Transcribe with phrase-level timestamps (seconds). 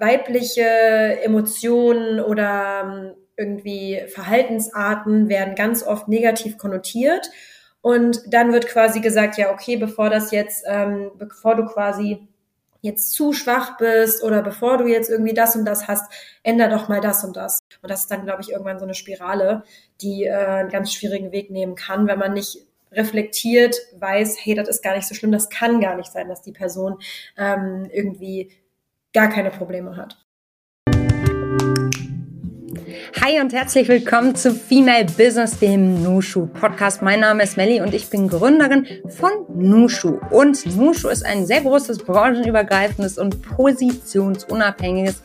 [0.00, 0.62] weibliche
[1.22, 7.30] Emotionen oder ähm, irgendwie Verhaltensarten werden ganz oft negativ konnotiert.
[7.82, 12.28] Und dann wird quasi gesagt, ja, okay, bevor das jetzt, ähm, bevor du quasi
[12.82, 16.10] jetzt zu schwach bist oder bevor du jetzt irgendwie das und das hast,
[16.42, 17.60] änder doch mal das und das.
[17.82, 19.64] Und das ist dann, glaube ich, irgendwann so eine Spirale,
[20.00, 24.68] die äh, einen ganz schwierigen Weg nehmen kann, wenn man nicht reflektiert weiß, hey, das
[24.68, 26.98] ist gar nicht so schlimm, das kann gar nicht sein, dass die Person
[27.36, 28.50] ähm, irgendwie
[29.12, 30.16] gar keine Probleme hat.
[33.20, 37.02] Hi und herzlich willkommen zu Female Business, dem Nushu Podcast.
[37.02, 40.20] Mein Name ist Melly und ich bin Gründerin von Nushu.
[40.30, 45.22] Und Nushu ist ein sehr großes branchenübergreifendes und positionsunabhängiges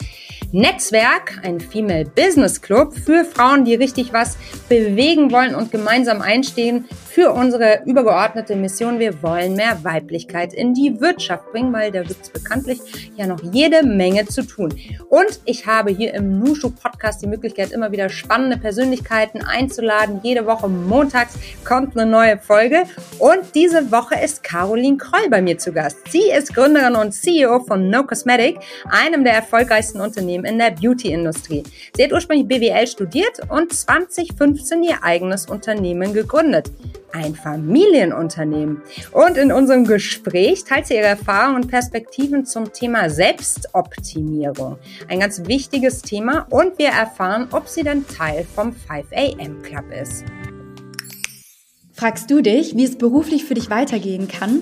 [0.52, 6.86] Netzwerk, ein Female Business Club für Frauen, die richtig was bewegen wollen und gemeinsam einstehen
[7.16, 9.00] für unsere übergeordnete Mission.
[9.00, 12.82] Wir wollen mehr Weiblichkeit in die Wirtschaft bringen, weil da gibt es bekanntlich
[13.16, 14.78] ja noch jede Menge zu tun.
[15.08, 20.20] Und ich habe hier im Nushu Podcast die Möglichkeit, immer wieder spannende Persönlichkeiten einzuladen.
[20.24, 22.84] Jede Woche montags kommt eine neue Folge.
[23.18, 25.96] Und diese Woche ist Caroline Kroll bei mir zu Gast.
[26.10, 31.64] Sie ist Gründerin und CEO von No Cosmetic, einem der erfolgreichsten Unternehmen in der Beauty-Industrie.
[31.96, 36.70] Sie hat ursprünglich BWL studiert und 2015 ihr eigenes Unternehmen gegründet
[37.16, 38.82] ein Familienunternehmen.
[39.12, 44.78] Und in unserem Gespräch teilt sie ihre Erfahrungen und Perspektiven zum Thema Selbstoptimierung.
[45.08, 49.86] Ein ganz wichtiges Thema und wir erfahren, ob sie denn Teil vom 5 AM Club
[49.92, 50.26] ist.
[51.94, 54.62] Fragst du dich, wie es beruflich für dich weitergehen kann?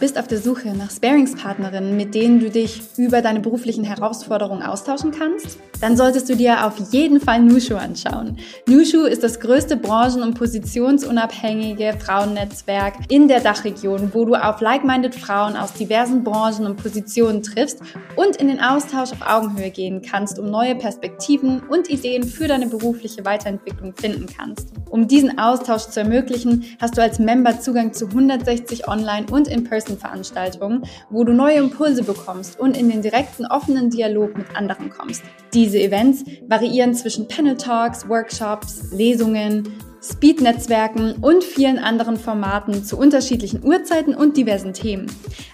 [0.00, 5.12] Bist auf der Suche nach Sparingspartnerinnen, mit denen du dich über deine beruflichen Herausforderungen austauschen
[5.12, 5.58] kannst?
[5.80, 8.38] Dann solltest du dir auf jeden Fall Nushu anschauen.
[8.66, 15.14] Nushu ist das größte branchen- und positionsunabhängige Frauennetzwerk in der Dachregion, wo du auf like-minded
[15.14, 17.80] Frauen aus diversen Branchen und Positionen triffst
[18.16, 22.66] und in den Austausch auf Augenhöhe gehen kannst, um neue Perspektiven und Ideen für deine
[22.66, 24.72] berufliche Weiterentwicklung finden kannst.
[24.90, 29.64] Um diesen Austausch zu ermöglichen, hast du als Member Zugang zu 160 Online- und in
[29.74, 35.22] In-Person-Veranstaltungen, wo du neue Impulse bekommst und in den direkten offenen Dialog mit anderen kommst.
[35.52, 39.72] Diese Events variieren zwischen Panel Talks, Workshops, Lesungen,
[40.04, 45.06] Speed-Netzwerken und vielen anderen Formaten zu unterschiedlichen Uhrzeiten und diversen Themen.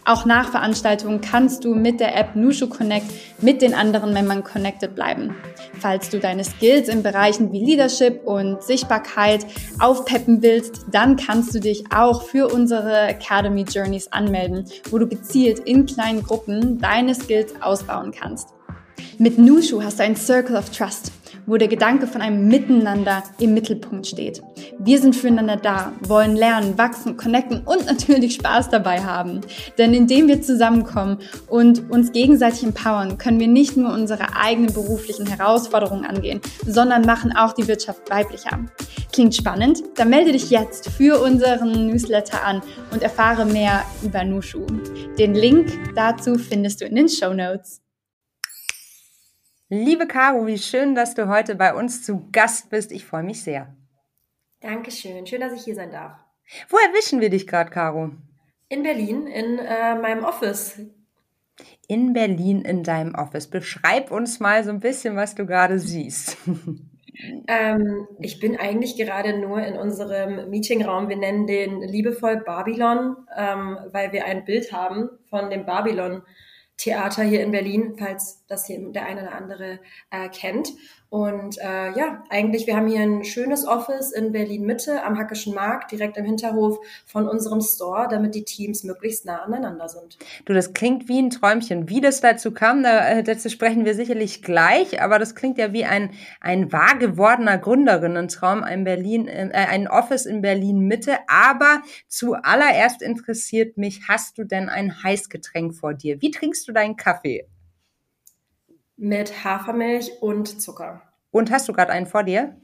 [0.05, 3.07] Auch nach Veranstaltungen kannst du mit der App Nushu Connect
[3.41, 5.37] mit den anderen Membern connected bleiben.
[5.79, 9.47] Falls du deine Skills in Bereichen wie Leadership und Sichtbarkeit
[9.79, 15.61] aufpeppen willst, dann kannst du dich auch für unsere Academy Journeys anmelden, wo du gezielt
[15.61, 18.49] in kleinen Gruppen deine Skills ausbauen kannst.
[19.19, 21.13] Mit Nushu hast du ein Circle of Trust
[21.47, 24.43] wo der Gedanke von einem Miteinander im Mittelpunkt steht.
[24.79, 29.41] Wir sind füreinander da, wollen lernen, wachsen, connecten und natürlich Spaß dabei haben.
[29.79, 31.19] Denn indem wir zusammenkommen
[31.49, 37.35] und uns gegenseitig empowern, können wir nicht nur unsere eigenen beruflichen Herausforderungen angehen, sondern machen
[37.37, 38.59] auch die Wirtschaft weiblicher.
[39.13, 39.83] Klingt spannend?
[39.97, 42.63] Dann melde dich jetzt für unseren Newsletter an
[42.93, 44.67] und erfahre mehr über Nushu.
[45.19, 47.81] Den Link dazu findest du in den Show Notes.
[49.73, 52.91] Liebe Caro, wie schön, dass du heute bei uns zu Gast bist.
[52.91, 53.73] Ich freue mich sehr.
[54.59, 55.25] Dankeschön.
[55.29, 56.19] Schön, dass ich hier sein darf.
[56.69, 58.11] Wo erwischen wir dich gerade, Caro?
[58.69, 60.81] In Berlin, in äh, meinem Office.
[61.87, 63.47] In Berlin, in deinem Office.
[63.47, 66.37] Beschreib uns mal so ein bisschen, was du gerade siehst.
[67.49, 71.11] Ähm, ich bin eigentlich gerade nur in unserem Meetingraum.
[71.11, 76.23] Wir nennen den liebevoll Babylon, ähm, weil wir ein Bild haben von dem Babylon
[76.81, 79.81] Theater hier in Berlin, falls das hier der eine oder andere
[80.11, 80.73] äh, kennt.
[81.11, 85.55] Und äh, ja, eigentlich, wir haben hier ein schönes Office in Berlin Mitte am Hackischen
[85.55, 90.19] Markt, direkt im Hinterhof von unserem Store, damit die Teams möglichst nah aneinander sind.
[90.45, 91.89] Du, das klingt wie ein Träumchen.
[91.89, 95.73] Wie das dazu kam, da, äh, dazu sprechen wir sicherlich gleich, aber das klingt ja
[95.73, 96.11] wie ein,
[96.41, 101.19] ein wahr gewordener Gründerinnentraum, ein Berlin, äh, ein Office in Berlin Mitte.
[101.27, 106.23] Aber zuallererst interessiert mich, hast du denn ein Heißgetränk vor dir?
[106.23, 107.47] Wie trinkst du deinen Kaffee?
[109.01, 111.03] mit Hafermilch und Zucker.
[111.31, 112.57] Und hast du gerade einen vor dir?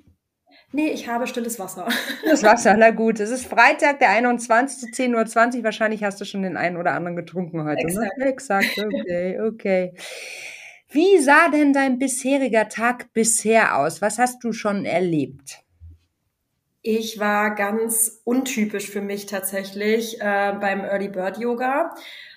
[0.71, 1.89] Nee, ich habe stilles Wasser.
[2.25, 3.21] Das Wasser, na gut.
[3.21, 4.91] Es ist Freitag, der 21.
[4.91, 5.65] 10.20 Uhr.
[5.65, 7.87] Wahrscheinlich hast du schon den einen oder anderen getrunken heute.
[7.87, 7.93] Ne?
[7.93, 8.19] Exakt.
[8.19, 8.27] Ne?
[8.27, 9.95] Exakt, okay, okay.
[10.91, 14.03] Wie sah denn dein bisheriger Tag bisher aus?
[14.03, 15.63] Was hast du schon erlebt?
[16.83, 21.95] Ich war ganz untypisch für mich tatsächlich äh, beim Early Bird Yoga.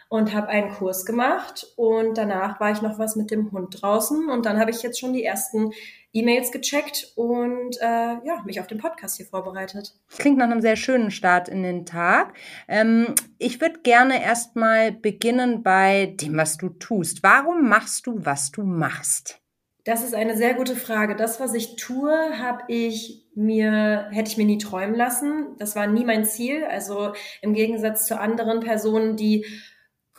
[0.10, 4.30] Und habe einen Kurs gemacht und danach war ich noch was mit dem Hund draußen
[4.30, 5.72] und dann habe ich jetzt schon die ersten
[6.12, 9.94] E-Mails gecheckt und äh, ja, mich auf den Podcast hier vorbereitet.
[10.18, 12.34] Klingt nach einem sehr schönen Start in den Tag.
[12.68, 17.22] Ähm, ich würde gerne erstmal beginnen bei dem, was du tust.
[17.22, 19.40] Warum machst du, was du machst?
[19.86, 21.16] Das ist eine sehr gute Frage.
[21.16, 25.56] Das, was ich tue, habe ich mir, hätte ich mir nie träumen lassen.
[25.58, 26.66] Das war nie mein Ziel.
[26.66, 27.14] Also
[27.44, 29.46] im Gegensatz zu anderen Personen, die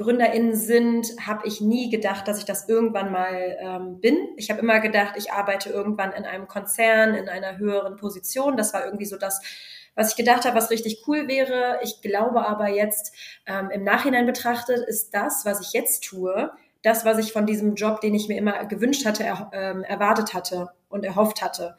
[0.00, 4.16] GründerInnen sind, habe ich nie gedacht, dass ich das irgendwann mal ähm, bin.
[4.36, 8.56] Ich habe immer gedacht, ich arbeite irgendwann in einem Konzern, in einer höheren Position.
[8.56, 9.40] Das war irgendwie so das,
[9.94, 11.78] was ich gedacht habe, was richtig cool wäre.
[11.82, 13.14] Ich glaube aber jetzt
[13.46, 16.50] ähm, im Nachhinein betrachtet, ist das, was ich jetzt tue,
[16.82, 20.32] das, was ich von diesem Job, den ich mir immer gewünscht hatte, er, ähm, erwartet
[20.32, 21.76] hatte und erhofft hatte,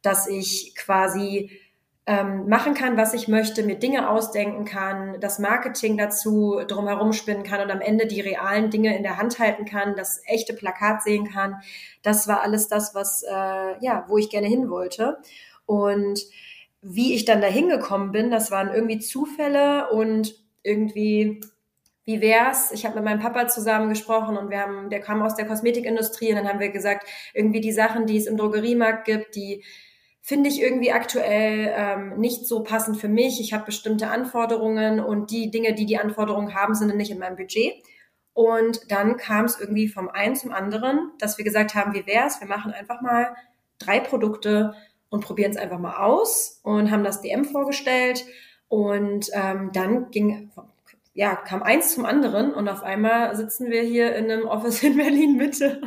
[0.00, 1.50] dass ich quasi
[2.06, 7.44] ähm, machen kann, was ich möchte, mir Dinge ausdenken kann, das Marketing dazu drumherum spinnen
[7.44, 11.02] kann und am Ende die realen Dinge in der Hand halten kann, das echte Plakat
[11.02, 11.56] sehen kann.
[12.02, 13.32] Das war alles das, was äh,
[13.80, 15.18] ja, wo ich gerne hin wollte.
[15.64, 16.20] Und
[16.82, 21.40] wie ich dann da hingekommen bin, das waren irgendwie Zufälle und irgendwie
[22.06, 22.70] wie wär's?
[22.70, 26.30] Ich habe mit meinem Papa zusammen gesprochen und wir haben, der kam aus der Kosmetikindustrie
[26.30, 29.64] und dann haben wir gesagt, irgendwie die Sachen, die es im Drogeriemarkt gibt, die
[30.26, 33.42] finde ich irgendwie aktuell ähm, nicht so passend für mich.
[33.42, 37.36] Ich habe bestimmte Anforderungen und die Dinge, die die Anforderungen haben, sind nicht in meinem
[37.36, 37.74] Budget.
[38.32, 42.40] Und dann kam es irgendwie vom einen zum anderen, dass wir gesagt haben, wie wär's?
[42.40, 43.36] Wir machen einfach mal
[43.78, 44.72] drei Produkte
[45.10, 48.24] und probieren es einfach mal aus und haben das DM vorgestellt.
[48.68, 50.50] Und ähm, dann ging,
[51.12, 54.96] ja, kam eins zum anderen und auf einmal sitzen wir hier in einem Office in
[54.96, 55.82] Berlin Mitte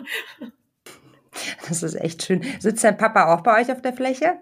[1.67, 2.43] Das ist echt schön.
[2.59, 4.39] Sitzt dein Papa auch bei euch auf der Fläche?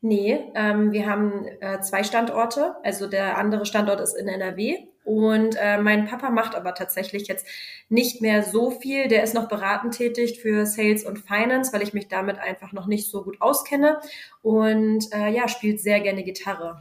[0.00, 2.76] Nee, ähm, wir haben äh, zwei Standorte.
[2.84, 4.86] Also der andere Standort ist in NRW.
[5.04, 7.46] Und äh, mein Papa macht aber tatsächlich jetzt
[7.88, 9.08] nicht mehr so viel.
[9.08, 12.86] Der ist noch beratend tätig für Sales und Finance, weil ich mich damit einfach noch
[12.86, 14.00] nicht so gut auskenne.
[14.42, 16.80] Und äh, ja, spielt sehr gerne Gitarre.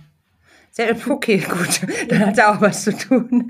[0.76, 1.82] Sehr, okay, gut.
[2.10, 3.48] Dann hat er auch was zu tun.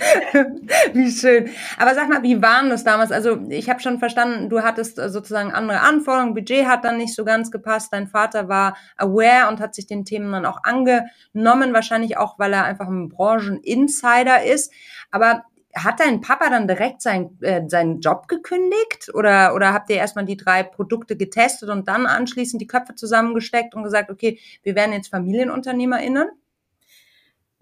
[0.93, 1.49] wie schön.
[1.77, 3.11] Aber sag mal, wie waren das damals?
[3.11, 7.15] Also ich habe schon verstanden, du hattest äh, sozusagen andere Anforderungen, Budget hat dann nicht
[7.15, 7.91] so ganz gepasst.
[7.91, 12.53] Dein Vater war aware und hat sich den Themen dann auch angenommen, wahrscheinlich auch, weil
[12.53, 14.71] er einfach ein Brancheninsider ist.
[15.09, 19.97] Aber hat dein Papa dann direkt sein, äh, seinen Job gekündigt oder, oder habt ihr
[19.97, 24.75] erstmal die drei Produkte getestet und dann anschließend die Köpfe zusammengesteckt und gesagt, okay, wir
[24.75, 26.27] werden jetzt FamilienunternehmerInnen?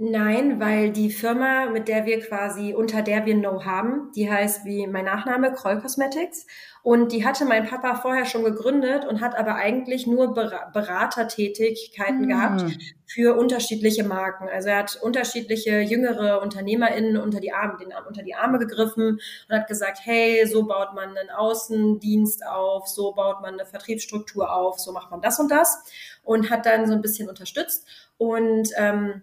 [0.05, 4.65] Nein, weil die Firma, mit der wir quasi, unter der wir No haben, die heißt
[4.65, 6.45] wie mein Nachname, Kroll Cosmetics.
[6.81, 12.27] Und die hatte mein Papa vorher schon gegründet und hat aber eigentlich nur Beratertätigkeiten mhm.
[12.27, 12.65] gehabt
[13.05, 14.49] für unterschiedliche Marken.
[14.49, 19.55] Also er hat unterschiedliche jüngere UnternehmerInnen unter die Arme, den, unter die Arme gegriffen und
[19.55, 24.79] hat gesagt, hey, so baut man einen Außendienst auf, so baut man eine Vertriebsstruktur auf,
[24.79, 25.81] so macht man das und das.
[26.23, 27.87] Und hat dann so ein bisschen unterstützt.
[28.17, 29.21] Und ähm,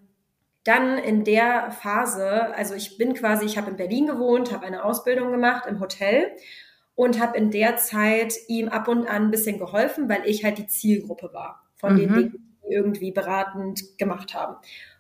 [0.65, 4.85] dann in der Phase, also ich bin quasi, ich habe in Berlin gewohnt, habe eine
[4.85, 6.31] Ausbildung gemacht im Hotel
[6.95, 10.59] und habe in der Zeit ihm ab und an ein bisschen geholfen, weil ich halt
[10.59, 11.99] die Zielgruppe war von mhm.
[11.99, 14.57] den Dingen, die irgendwie beratend gemacht haben.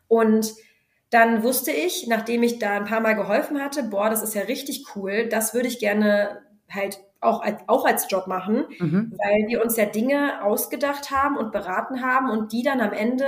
[0.09, 0.55] Und
[1.11, 4.43] dann wusste ich, nachdem ich da ein paar Mal geholfen hatte, boah, das ist ja
[4.43, 6.41] richtig cool, das würde ich gerne
[6.71, 9.13] halt auch als, auch als Job machen, mhm.
[9.19, 13.27] weil wir uns ja Dinge ausgedacht haben und beraten haben und die dann am Ende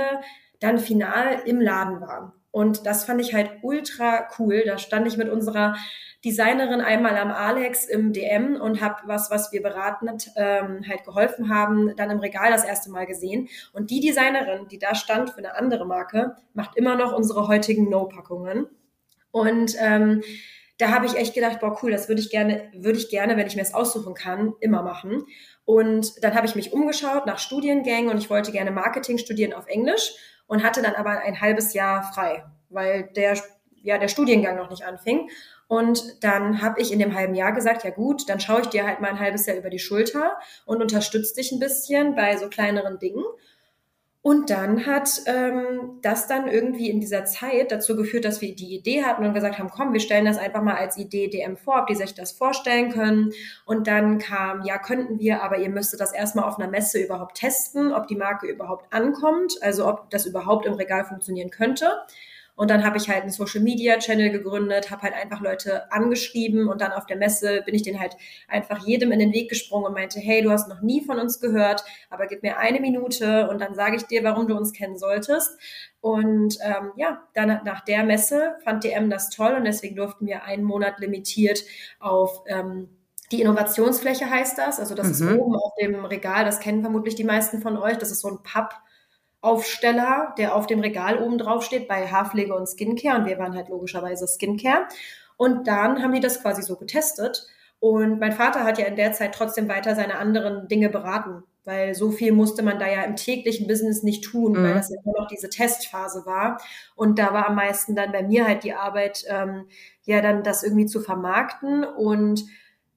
[0.63, 2.31] dann final im Laden waren.
[2.51, 4.63] Und das fand ich halt ultra cool.
[4.65, 5.75] Da stand ich mit unserer
[6.23, 10.07] Designerin einmal am Alex im DM und habe was, was wir beraten
[10.37, 13.49] ähm, halt geholfen haben, dann im Regal das erste Mal gesehen.
[13.73, 17.89] Und die Designerin, die da stand für eine andere Marke, macht immer noch unsere heutigen
[17.89, 18.67] No-Packungen.
[19.31, 20.21] Und ähm,
[20.77, 23.47] da habe ich echt gedacht, boah, cool, das würde ich gerne, würde ich gerne, wenn
[23.47, 25.25] ich mir es aussuchen kann, immer machen.
[25.65, 29.67] Und dann habe ich mich umgeschaut nach Studiengängen und ich wollte gerne Marketing studieren auf
[29.67, 30.13] Englisch
[30.53, 33.35] und hatte dann aber ein halbes Jahr frei, weil der,
[33.81, 35.31] ja, der Studiengang noch nicht anfing.
[35.67, 38.85] Und dann habe ich in dem halben Jahr gesagt, ja gut, dann schaue ich dir
[38.85, 42.49] halt mal ein halbes Jahr über die Schulter und unterstütze dich ein bisschen bei so
[42.49, 43.23] kleineren Dingen.
[44.25, 48.73] Und dann hat ähm, das dann irgendwie in dieser Zeit dazu geführt, dass wir die
[48.73, 51.81] Idee hatten und gesagt haben, komm, wir stellen das einfach mal als Idee DM vor,
[51.81, 53.33] ob die sich das vorstellen können.
[53.65, 57.35] Und dann kam, ja, könnten wir, aber ihr müsstet das erstmal auf einer Messe überhaupt
[57.35, 61.87] testen, ob die Marke überhaupt ankommt, also ob das überhaupt im Regal funktionieren könnte.
[62.55, 66.67] Und dann habe ich halt einen Social Media Channel gegründet, habe halt einfach Leute angeschrieben
[66.67, 68.15] und dann auf der Messe bin ich den halt
[68.47, 71.39] einfach jedem in den Weg gesprungen und meinte, hey, du hast noch nie von uns
[71.39, 74.97] gehört, aber gib mir eine Minute und dann sage ich dir, warum du uns kennen
[74.97, 75.57] solltest.
[75.99, 80.43] Und ähm, ja, dann nach der Messe fand DM das toll und deswegen durften wir
[80.43, 81.63] einen Monat limitiert
[81.99, 82.89] auf ähm,
[83.33, 84.79] die Innovationsfläche heißt das.
[84.79, 85.13] Also das mhm.
[85.13, 87.97] ist oben auf dem Regal, das kennen vermutlich die meisten von euch.
[87.97, 88.75] Das ist so ein Papp.
[89.43, 93.55] Aufsteller, der auf dem Regal oben drauf steht bei Haarpflege und Skincare und wir waren
[93.55, 94.87] halt logischerweise Skincare.
[95.35, 97.45] Und dann haben die das quasi so getestet.
[97.81, 101.93] Und mein Vater hat ja in der Zeit trotzdem weiter seine anderen Dinge beraten, weil
[101.93, 104.63] so viel musste man da ja im täglichen Business nicht tun, mhm.
[104.63, 106.61] weil das ja nur noch diese Testphase war.
[106.95, 109.65] Und da war am meisten dann bei mir halt die Arbeit, ähm,
[110.03, 112.45] ja, dann das irgendwie zu vermarkten und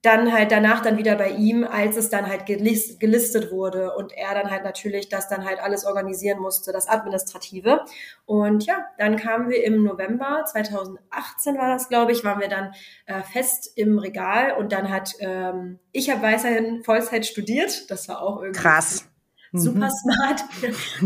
[0.03, 4.13] dann halt danach dann wieder bei ihm, als es dann halt gelist, gelistet wurde und
[4.13, 7.81] er dann halt natürlich das dann halt alles organisieren musste, das Administrative.
[8.25, 12.73] Und ja, dann kamen wir im November 2018 war das, glaube ich, waren wir dann
[13.05, 17.89] äh, fest im Regal und dann hat ähm, ich habe weiterhin Vollzeit studiert.
[17.89, 19.09] Das war auch irgendwie krass.
[19.53, 19.91] Super mhm.
[19.91, 20.43] smart.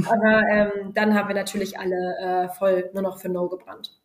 [0.09, 4.00] Aber ähm, dann haben wir natürlich alle äh, voll nur noch für No gebrannt.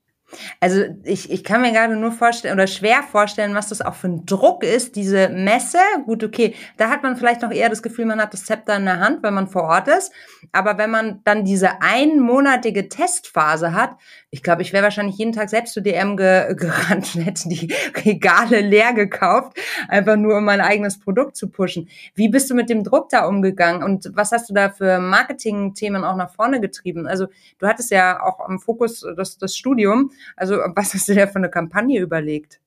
[0.61, 4.09] Also ich, ich kann mir gerade nur vorstellen oder schwer vorstellen, was das auch für
[4.09, 5.79] ein Druck ist, diese Messe.
[6.05, 8.85] Gut, okay, da hat man vielleicht noch eher das Gefühl, man hat das Zepter in
[8.85, 10.13] der Hand, weil man vor Ort ist.
[10.53, 13.97] Aber wenn man dann diese einmonatige Testphase hat,
[14.31, 17.73] ich glaube, ich wäre wahrscheinlich jeden Tag selbst zu DM ge gerannt und hätte die
[18.05, 19.57] Regale leer gekauft,
[19.89, 21.89] einfach nur um mein eigenes Produkt zu pushen.
[22.15, 26.05] Wie bist du mit dem Druck da umgegangen und was hast du da für Marketing-Themen
[26.05, 27.07] auch nach vorne getrieben?
[27.07, 27.27] Also
[27.59, 30.11] du hattest ja auch am Fokus das, das Studium.
[30.37, 32.61] Also was hast du dir für eine Kampagne überlegt?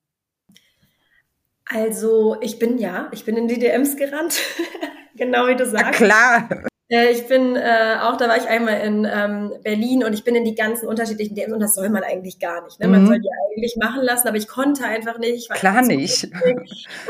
[1.65, 4.41] Also ich bin ja, ich bin in die DMs gerannt,
[5.15, 5.85] genau wie du sagst.
[5.85, 6.49] Na klar.
[6.89, 10.35] Äh, ich bin äh, auch, da war ich einmal in ähm, Berlin und ich bin
[10.35, 12.79] in die ganzen unterschiedlichen DMs und das soll man eigentlich gar nicht.
[12.79, 12.87] Ne?
[12.87, 13.07] Man mhm.
[13.07, 15.51] soll die eigentlich machen lassen, aber ich konnte einfach nicht.
[15.51, 16.27] Klar nicht.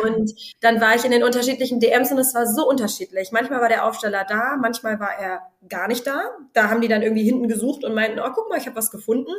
[0.04, 3.32] Und dann war ich in den unterschiedlichen DMs und es war so unterschiedlich.
[3.32, 6.24] Manchmal war der Aufsteller da, manchmal war er gar nicht da.
[6.54, 8.92] Da haben die dann irgendwie hinten gesucht und meinten, oh, guck mal, ich habe was
[8.92, 9.32] gefunden.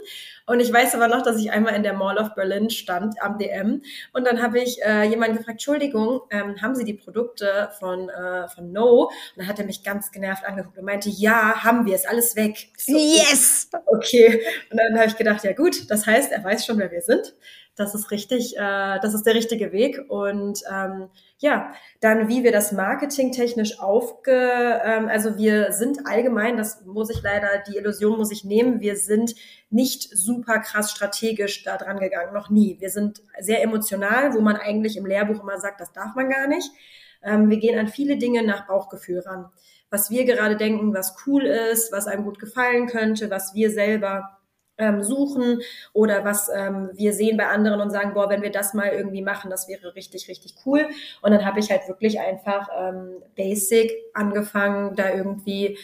[0.46, 3.38] Und ich weiß aber noch, dass ich einmal in der Mall of Berlin stand am
[3.38, 3.82] DM
[4.12, 8.48] und dann habe ich äh, jemanden gefragt, Entschuldigung, ähm, haben Sie die Produkte von, äh,
[8.48, 9.04] von No?
[9.04, 12.36] Und dann hat er mich ganz genervt angeguckt und meinte, ja, haben wir, ist alles
[12.36, 12.68] weg.
[12.76, 13.68] So, yes!
[13.86, 14.42] Okay.
[14.70, 17.34] Und dann habe ich gedacht, ja gut, das heißt, er weiß schon, wer wir sind
[17.80, 20.04] das ist richtig, äh, das ist der richtige Weg.
[20.08, 21.08] Und ähm,
[21.38, 27.10] ja, dann wie wir das Marketing technisch aufge, ähm, also wir sind allgemein, das muss
[27.10, 29.34] ich leider, die Illusion muss ich nehmen, wir sind
[29.70, 32.76] nicht super krass strategisch da dran gegangen, noch nie.
[32.80, 36.46] Wir sind sehr emotional, wo man eigentlich im Lehrbuch immer sagt, das darf man gar
[36.46, 36.70] nicht.
[37.22, 39.50] Ähm, wir gehen an viele Dinge nach Bauchgefühl ran.
[39.90, 44.40] Was wir gerade denken, was cool ist, was einem gut gefallen könnte, was wir selber
[44.80, 45.60] ähm, suchen
[45.92, 49.22] oder was ähm, wir sehen bei anderen und sagen, boah, wenn wir das mal irgendwie
[49.22, 50.88] machen, das wäre richtig, richtig cool.
[51.22, 55.78] Und dann habe ich halt wirklich einfach ähm, basic angefangen, da irgendwie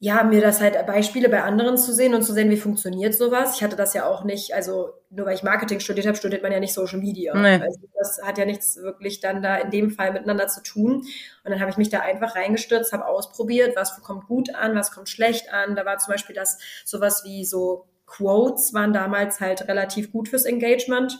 [0.00, 3.56] ja, mir das halt Beispiele bei anderen zu sehen und zu sehen, wie funktioniert sowas.
[3.56, 6.52] Ich hatte das ja auch nicht, also nur weil ich Marketing studiert habe, studiert man
[6.52, 7.34] ja nicht Social Media.
[7.34, 7.60] Nee.
[7.60, 10.98] Also das hat ja nichts wirklich dann da in dem Fall miteinander zu tun.
[10.98, 14.92] Und dann habe ich mich da einfach reingestürzt, habe ausprobiert, was kommt gut an, was
[14.92, 15.74] kommt schlecht an.
[15.74, 20.44] Da war zum Beispiel das sowas wie so Quotes waren damals halt relativ gut fürs
[20.44, 21.18] Engagement.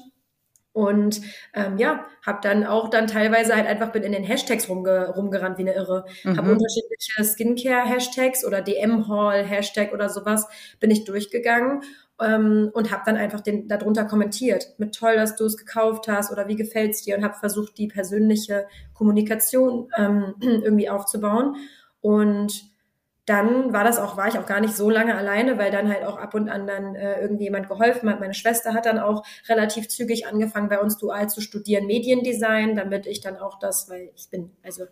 [0.79, 1.23] Und
[1.55, 5.59] ähm, ja, habe dann auch dann teilweise halt einfach bin in den Hashtags rumge rumgerannt
[5.59, 6.05] wie eine Irre.
[6.23, 6.37] Mhm.
[6.37, 10.47] Habe unterschiedliche Skincare-Hashtags oder DM-Haul-Hashtag oder sowas
[10.79, 11.83] bin ich durchgegangen
[12.23, 16.31] ähm, und habe dann einfach den darunter kommentiert mit toll, dass du es gekauft hast
[16.31, 21.57] oder wie gefällt's dir und habe versucht, die persönliche Kommunikation ähm, irgendwie aufzubauen.
[22.01, 22.68] Und
[23.29, 26.05] dann war das auch, war ich auch gar nicht so lange alleine, weil dann halt
[26.05, 28.21] auch ab und an dann äh, irgendjemand geholfen hat.
[28.21, 33.07] Meine Schwester hat dann auch relativ zügig angefangen, bei uns dual zu studieren, Mediendesign, damit
[33.07, 34.85] ich dann auch das, weil ich bin, also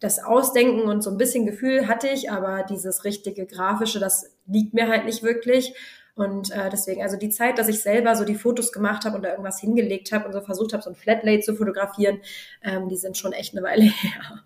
[0.00, 4.72] das Ausdenken und so ein bisschen Gefühl hatte ich, aber dieses richtige Grafische, das liegt
[4.72, 5.74] mir halt nicht wirklich.
[6.14, 9.22] Und äh, deswegen, also die Zeit, dass ich selber so die Fotos gemacht habe und
[9.22, 12.20] da irgendwas hingelegt habe und so versucht habe, so ein Flatlay zu fotografieren,
[12.62, 14.44] ähm, die sind schon echt eine Weile her.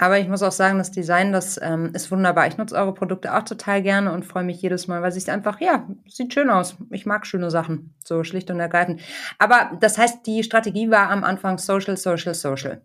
[0.00, 2.46] Aber ich muss auch sagen, das Design, das ähm, ist wunderbar.
[2.46, 5.60] Ich nutze eure Produkte auch total gerne und freue mich jedes Mal, weil es einfach,
[5.60, 6.78] ja, sieht schön aus.
[6.88, 9.02] Ich mag schöne Sachen, so schlicht und ergreifend.
[9.38, 12.80] Aber das heißt, die Strategie war am Anfang Social, Social, Social.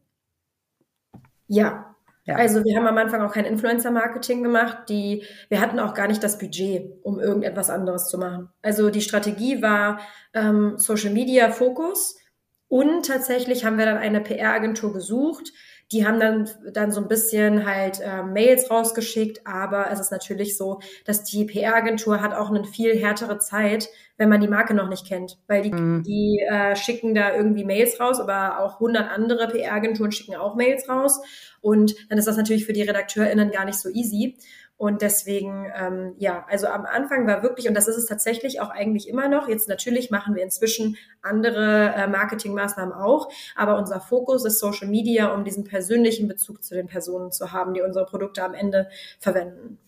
[1.47, 1.95] Ja.
[2.25, 2.35] ja.
[2.35, 4.89] Also wir haben am Anfang auch kein Influencer-Marketing gemacht.
[4.89, 8.49] Die, wir hatten auch gar nicht das Budget, um irgendetwas anderes zu machen.
[8.61, 10.01] Also die Strategie war
[10.33, 12.17] ähm, Social Media Fokus
[12.67, 15.53] und tatsächlich haben wir dann eine PR-Agentur gesucht,
[15.91, 20.57] Die haben dann, dann so ein bisschen halt äh, Mails rausgeschickt, aber es ist natürlich
[20.57, 24.89] so, dass die PR-Agentur hat auch eine viel härtere Zeit, wenn man die Marke noch
[24.89, 26.03] nicht kennt, weil die, mhm.
[26.03, 30.89] die äh, schicken da irgendwie Mails raus, aber auch 100 andere PR-Agenturen schicken auch Mails
[30.89, 31.21] raus
[31.61, 34.37] und dann ist das natürlich für die RedakteurInnen gar nicht so easy.
[34.77, 38.69] Und deswegen, ähm, ja, also am Anfang war wirklich, und das ist es tatsächlich auch
[38.69, 44.43] eigentlich immer noch, jetzt natürlich machen wir inzwischen andere äh, Marketingmaßnahmen auch, aber unser Fokus
[44.43, 48.43] ist Social Media, um diesen persönlichen Bezug zu den Personen zu haben, die unsere Produkte
[48.43, 48.89] am Ende
[49.19, 49.79] verwenden.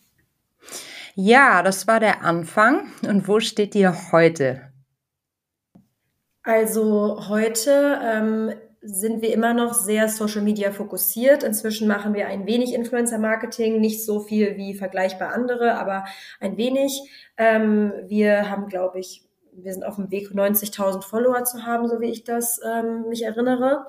[1.16, 2.92] Ja, das war der Anfang.
[3.08, 4.72] Und wo steht ihr heute?
[6.44, 11.44] Also heute ähm, sind wir immer noch sehr Social Media fokussiert.
[11.44, 16.06] Inzwischen machen wir ein wenig Influencer Marketing, nicht so viel wie vergleichbar andere, aber
[16.40, 17.02] ein wenig.
[17.38, 22.00] Ähm, wir haben, glaube ich, wir sind auf dem Weg, 90.000 Follower zu haben, so
[22.00, 23.88] wie ich das ähm, mich erinnere.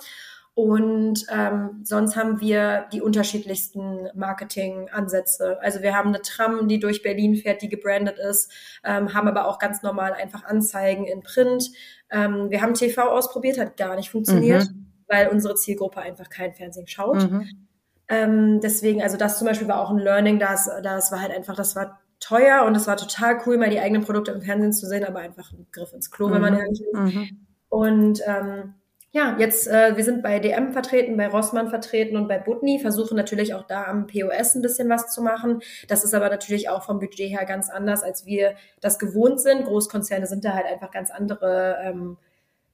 [0.58, 5.62] Und ähm, sonst haben wir die unterschiedlichsten Marketing-Ansätze.
[5.62, 8.50] Also wir haben eine Tram, die durch Berlin fährt, die gebrandet ist,
[8.82, 11.70] ähm, haben aber auch ganz normal einfach Anzeigen in Print.
[12.10, 14.86] Ähm, wir haben TV ausprobiert, hat gar nicht funktioniert, mhm.
[15.06, 17.30] weil unsere Zielgruppe einfach kein Fernsehen schaut.
[17.30, 17.48] Mhm.
[18.08, 21.54] Ähm, deswegen, also das zum Beispiel war auch ein Learning, das, das war halt einfach,
[21.54, 24.88] das war teuer und es war total cool, mal die eigenen Produkte im Fernsehen zu
[24.88, 26.32] sehen, aber einfach ein Griff ins Klo, mhm.
[26.32, 26.58] wenn man mhm.
[26.58, 27.14] ehrlich ist.
[27.14, 27.46] Mhm.
[27.68, 28.74] Und ähm,
[29.10, 33.16] ja, jetzt, äh, wir sind bei DM vertreten, bei Rossmann vertreten und bei Butni, versuchen
[33.16, 35.60] natürlich auch da am POS ein bisschen was zu machen.
[35.88, 39.64] Das ist aber natürlich auch vom Budget her ganz anders, als wir das gewohnt sind.
[39.64, 42.18] Großkonzerne sind da halt einfach ganz andere ähm,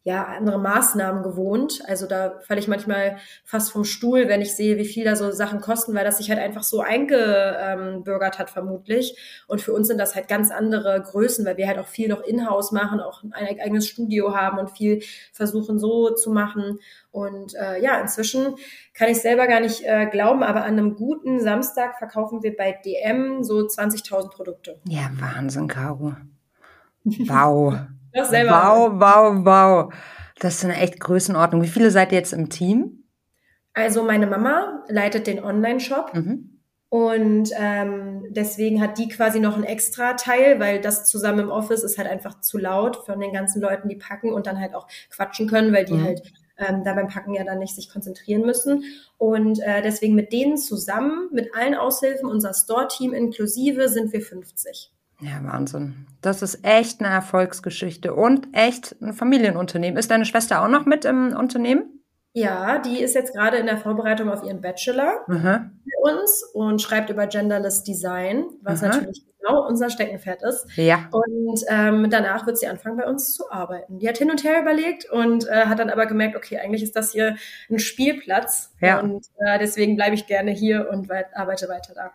[0.06, 1.80] ja, andere Maßnahmen gewohnt.
[1.87, 5.30] Also da falle ich manchmal fast vom Stuhl, wenn ich sehe, wie viel da so
[5.32, 9.16] Sachen kosten, weil das sich halt einfach so eingebürgert hat vermutlich.
[9.46, 12.23] Und für uns sind das halt ganz andere Größen, weil wir halt auch viel noch
[12.23, 16.80] in-house machen, auch ein eigenes Studio haben und viel versuchen so zu machen.
[17.11, 18.56] Und äh, ja, inzwischen
[18.92, 22.78] kann ich selber gar nicht äh, glauben, aber an einem guten Samstag verkaufen wir bei
[22.84, 24.78] DM so 20.000 Produkte.
[24.87, 26.14] Ja, Wahnsinn, Caro.
[27.04, 27.78] Wow.
[28.14, 28.50] Doch selber.
[28.50, 29.94] Wow, wow, wow.
[30.38, 31.62] Das ist eine echt Größenordnung.
[31.62, 33.04] Wie viele seid ihr jetzt im Team?
[33.73, 36.14] Also meine Mama leitet den Online-Shop.
[36.14, 36.61] Mhm.
[36.88, 41.83] Und ähm, deswegen hat die quasi noch einen extra Teil, weil das zusammen im Office
[41.83, 44.87] ist halt einfach zu laut von den ganzen Leuten, die packen und dann halt auch
[45.11, 46.04] quatschen können, weil die mhm.
[46.04, 46.23] halt
[46.56, 48.85] ähm, da beim Packen ja dann nicht sich konzentrieren müssen.
[49.18, 54.92] Und äh, deswegen mit denen zusammen, mit allen Aushilfen, unser Store-Team inklusive, sind wir 50.
[55.21, 56.06] Ja, Wahnsinn.
[56.21, 59.99] Das ist echt eine Erfolgsgeschichte und echt ein Familienunternehmen.
[59.99, 62.04] Ist deine Schwester auch noch mit im Unternehmen?
[62.37, 65.71] Ja, die ist jetzt gerade in der Vorbereitung auf ihren Bachelor Aha.
[65.85, 68.89] für uns und schreibt über Genderless Design, was Aha.
[68.89, 70.67] natürlich genau unser Steckenpferd ist.
[70.76, 71.08] Ja.
[71.12, 74.00] Und ähm, danach wird sie anfangen, bei uns zu arbeiten.
[74.00, 76.97] Die hat hin und her überlegt und äh, hat dann aber gemerkt, okay, eigentlich ist
[76.97, 77.36] das hier
[77.71, 78.73] ein Spielplatz.
[78.80, 78.99] Ja.
[78.99, 82.10] Und äh, deswegen bleibe ich gerne hier und weit, arbeite weiter da.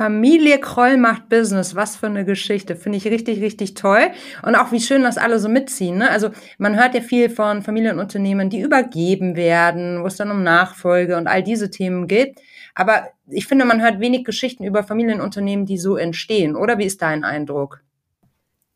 [0.00, 1.76] Familie Kroll macht Business.
[1.76, 2.74] Was für eine Geschichte.
[2.74, 4.10] Finde ich richtig, richtig toll.
[4.42, 5.98] Und auch wie schön, dass alle so mitziehen.
[5.98, 6.08] Ne?
[6.08, 11.18] Also man hört ja viel von Familienunternehmen, die übergeben werden, wo es dann um Nachfolge
[11.18, 12.40] und all diese Themen geht.
[12.74, 16.56] Aber ich finde, man hört wenig Geschichten über Familienunternehmen, die so entstehen.
[16.56, 17.82] Oder wie ist dein Eindruck?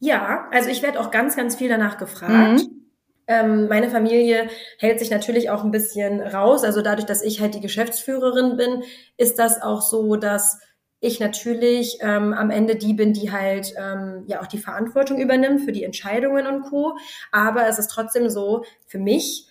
[0.01, 2.61] Ja, also ich werde auch ganz, ganz viel danach gefragt.
[2.61, 2.85] Mhm.
[3.27, 6.65] Ähm, meine Familie hält sich natürlich auch ein bisschen raus.
[6.65, 8.83] Also dadurch, dass ich halt die Geschäftsführerin bin,
[9.17, 10.59] ist das auch so, dass
[11.05, 15.61] ich natürlich ähm, am Ende die bin, die halt ähm, ja auch die Verantwortung übernimmt
[15.61, 16.97] für die Entscheidungen und Co.
[17.31, 19.47] Aber es ist trotzdem so, für mich,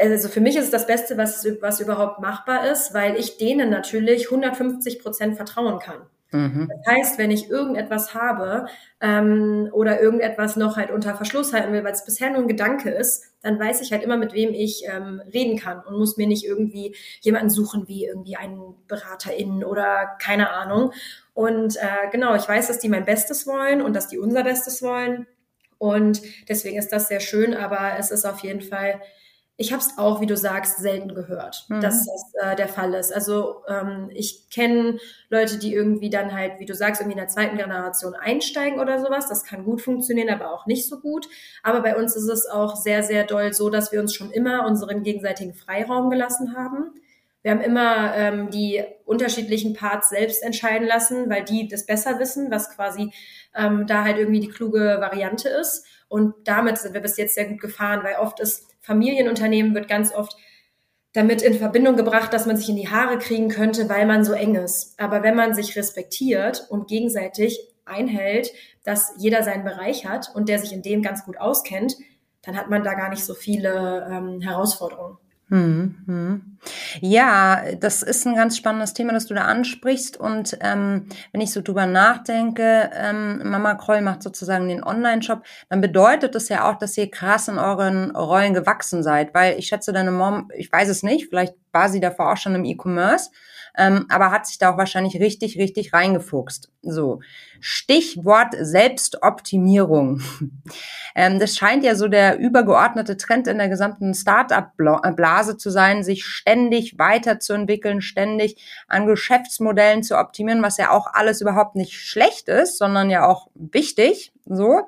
[0.00, 3.70] also für mich ist es das Beste, was, was überhaupt machbar ist, weil ich denen
[3.70, 6.06] natürlich 150 Prozent vertrauen kann.
[6.32, 6.68] Mhm.
[6.68, 8.66] Das heißt, wenn ich irgendetwas habe
[9.00, 12.90] ähm, oder irgendetwas noch halt unter Verschluss halten will, weil es bisher nur ein Gedanke
[12.90, 16.26] ist, dann weiß ich halt immer, mit wem ich ähm, reden kann und muss mir
[16.26, 20.92] nicht irgendwie jemanden suchen wie irgendwie einen BeraterInnen oder keine Ahnung.
[21.32, 24.82] Und äh, genau, ich weiß, dass die mein Bestes wollen und dass die unser Bestes
[24.82, 25.26] wollen.
[25.78, 29.00] Und deswegen ist das sehr schön, aber es ist auf jeden Fall
[29.58, 31.80] ich habe es auch, wie du sagst, selten gehört, mhm.
[31.80, 33.12] dass das äh, der Fall ist.
[33.12, 34.98] Also ähm, ich kenne
[35.30, 39.00] Leute, die irgendwie dann halt, wie du sagst, irgendwie in der zweiten Generation einsteigen oder
[39.00, 39.28] sowas.
[39.28, 41.26] Das kann gut funktionieren, aber auch nicht so gut.
[41.62, 44.66] Aber bei uns ist es auch sehr, sehr doll so, dass wir uns schon immer
[44.66, 46.92] unseren gegenseitigen Freiraum gelassen haben.
[47.40, 52.50] Wir haben immer ähm, die unterschiedlichen Parts selbst entscheiden lassen, weil die das besser wissen,
[52.50, 53.10] was quasi
[53.54, 55.86] ähm, da halt irgendwie die kluge Variante ist.
[56.08, 60.14] Und damit sind wir bis jetzt sehr gut gefahren, weil oft ist Familienunternehmen wird ganz
[60.14, 60.36] oft
[61.12, 64.32] damit in Verbindung gebracht, dass man sich in die Haare kriegen könnte, weil man so
[64.32, 64.98] eng ist.
[65.00, 68.52] Aber wenn man sich respektiert und gegenseitig einhält,
[68.84, 71.96] dass jeder seinen Bereich hat und der sich in dem ganz gut auskennt,
[72.42, 75.18] dann hat man da gar nicht so viele ähm, Herausforderungen.
[75.48, 76.58] Hm, hm.
[77.00, 80.16] Ja, das ist ein ganz spannendes Thema, das du da ansprichst.
[80.16, 85.80] Und ähm, wenn ich so drüber nachdenke, ähm, Mama Kroll macht sozusagen den Online-Shop, dann
[85.80, 89.34] bedeutet das ja auch, dass ihr krass in euren Rollen gewachsen seid.
[89.34, 92.56] Weil ich schätze, deine Mom, ich weiß es nicht, vielleicht war sie davor auch schon
[92.56, 93.30] im E-Commerce
[93.76, 96.70] ähm, aber hat sich da auch wahrscheinlich richtig, richtig reingefuchst.
[96.82, 97.20] So,
[97.60, 100.22] Stichwort Selbstoptimierung.
[101.14, 106.24] ähm, das scheint ja so der übergeordnete Trend in der gesamten Startup-Blase zu sein, sich
[106.24, 112.78] ständig weiterzuentwickeln, ständig an Geschäftsmodellen zu optimieren, was ja auch alles überhaupt nicht schlecht ist,
[112.78, 114.32] sondern ja auch wichtig.
[114.48, 114.86] So,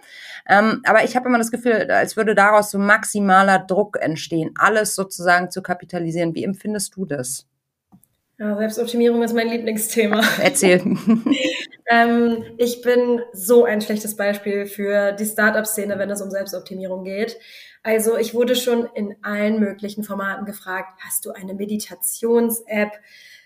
[0.48, 4.94] ähm, aber ich habe immer das Gefühl, als würde daraus so maximaler Druck entstehen, alles
[4.94, 6.34] sozusagen zu kapitalisieren.
[6.36, 7.48] Wie empfindest du das?
[8.38, 10.22] Ja, Selbstoptimierung ist mein Lieblingsthema.
[10.40, 10.80] Erzähl.
[11.90, 17.36] ähm, ich bin so ein schlechtes Beispiel für die Startup-Szene, wenn es um Selbstoptimierung geht.
[17.82, 22.92] Also ich wurde schon in allen möglichen Formaten gefragt, hast du eine Meditations-App?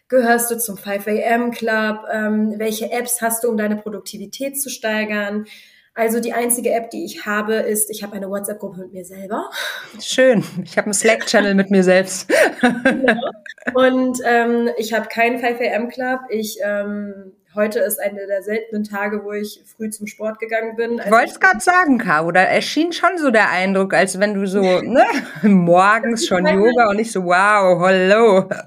[0.08, 2.00] Gehörst du zum 5 AM Club?
[2.12, 5.46] Ähm, welche Apps hast du, um deine Produktivität zu steigern?
[5.94, 9.50] Also die einzige App, die ich habe, ist, ich habe eine WhatsApp-Gruppe mit mir selber.
[10.00, 10.42] Schön.
[10.64, 12.30] Ich habe einen Slack-Channel mit mir selbst.
[12.84, 13.30] Genau.
[13.74, 16.20] Und ähm, ich habe keinen 5am Club.
[16.30, 21.00] Ich ähm, heute ist einer der seltenen Tage, wo ich früh zum Sport gegangen bin.
[21.00, 24.34] Also ich wollte es gerade sagen, Caro, da erschien schon so der Eindruck, als wenn
[24.34, 25.04] du so ne,
[25.42, 28.48] morgens schon Yoga und nicht so, wow, hallo.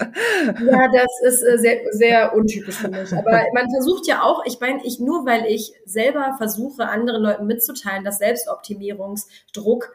[0.65, 3.11] Ja, das ist äh, sehr, sehr untypisch für mich.
[3.13, 7.45] Aber man versucht ja auch, ich meine, ich nur weil ich selber versuche, anderen Leuten
[7.47, 9.93] mitzuteilen, dass Selbstoptimierungsdruck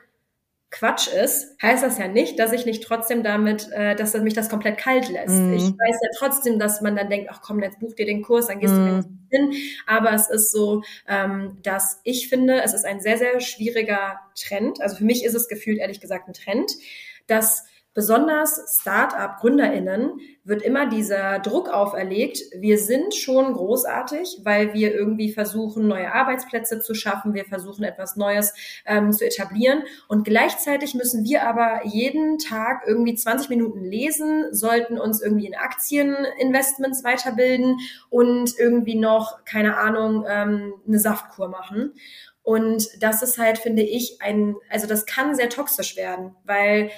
[0.70, 4.48] Quatsch ist, heißt das ja nicht, dass ich nicht trotzdem damit, äh, dass mich das
[4.48, 5.34] komplett kalt lässt.
[5.34, 5.54] Mhm.
[5.54, 8.46] Ich weiß ja trotzdem, dass man dann denkt, ach komm, jetzt buch dir den Kurs,
[8.46, 9.02] dann gehst mhm.
[9.02, 9.52] du hin.
[9.86, 14.80] Aber es ist so, ähm, dass ich finde, es ist ein sehr, sehr schwieriger Trend.
[14.80, 16.70] Also für mich ist es gefühlt ehrlich gesagt ein Trend,
[17.26, 25.32] dass besonders Start-up-GründerInnen wird immer dieser Druck auferlegt, wir sind schon großartig, weil wir irgendwie
[25.32, 28.54] versuchen, neue Arbeitsplätze zu schaffen, wir versuchen etwas Neues
[28.86, 34.98] ähm, zu etablieren und gleichzeitig müssen wir aber jeden Tag irgendwie 20 Minuten lesen, sollten
[34.98, 41.94] uns irgendwie in Aktieninvestments weiterbilden und irgendwie noch, keine Ahnung, ähm, eine Saftkur machen.
[42.42, 46.90] Und das ist halt, finde ich, ein, also das kann sehr toxisch werden, weil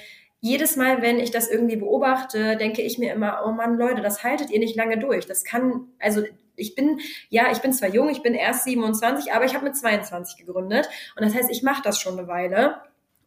[0.43, 4.25] jedes Mal, wenn ich das irgendwie beobachte, denke ich mir immer, oh Mann, Leute, das
[4.25, 5.25] haltet ihr nicht lange durch.
[5.25, 6.21] Das kann, also
[6.57, 9.77] ich bin, ja, ich bin zwar jung, ich bin erst 27, aber ich habe mit
[9.77, 10.89] 22 gegründet.
[11.15, 12.75] Und das heißt, ich mache das schon eine Weile.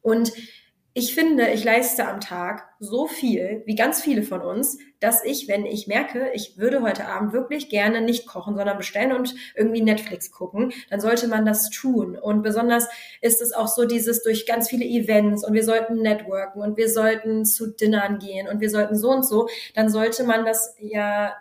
[0.02, 0.30] Und
[0.98, 5.46] ich finde, ich leiste am Tag so viel, wie ganz viele von uns, dass ich,
[5.46, 9.82] wenn ich merke, ich würde heute Abend wirklich gerne nicht kochen, sondern bestellen und irgendwie
[9.82, 12.16] Netflix gucken, dann sollte man das tun.
[12.16, 12.88] Und besonders
[13.20, 16.88] ist es auch so dieses durch ganz viele Events und wir sollten networken und wir
[16.88, 21.34] sollten zu Dinnern gehen und wir sollten so und so, dann sollte man das ja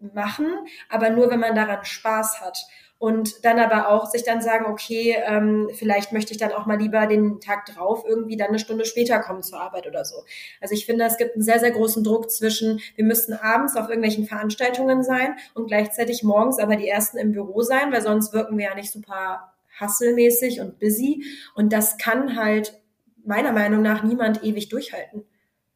[0.00, 0.48] machen,
[0.90, 2.58] aber nur, wenn man daran Spaß hat
[3.02, 6.78] und dann aber auch sich dann sagen, okay, ähm, vielleicht möchte ich dann auch mal
[6.78, 10.22] lieber den Tag drauf irgendwie dann eine Stunde später kommen zur Arbeit oder so.
[10.60, 13.88] Also ich finde, es gibt einen sehr, sehr großen Druck zwischen, wir müssten abends auf
[13.88, 18.56] irgendwelchen Veranstaltungen sein und gleichzeitig morgens aber die ersten im Büro sein, weil sonst wirken
[18.56, 21.24] wir ja nicht super hasselmäßig und busy.
[21.56, 22.80] Und das kann halt
[23.24, 25.24] meiner Meinung nach niemand ewig durchhalten.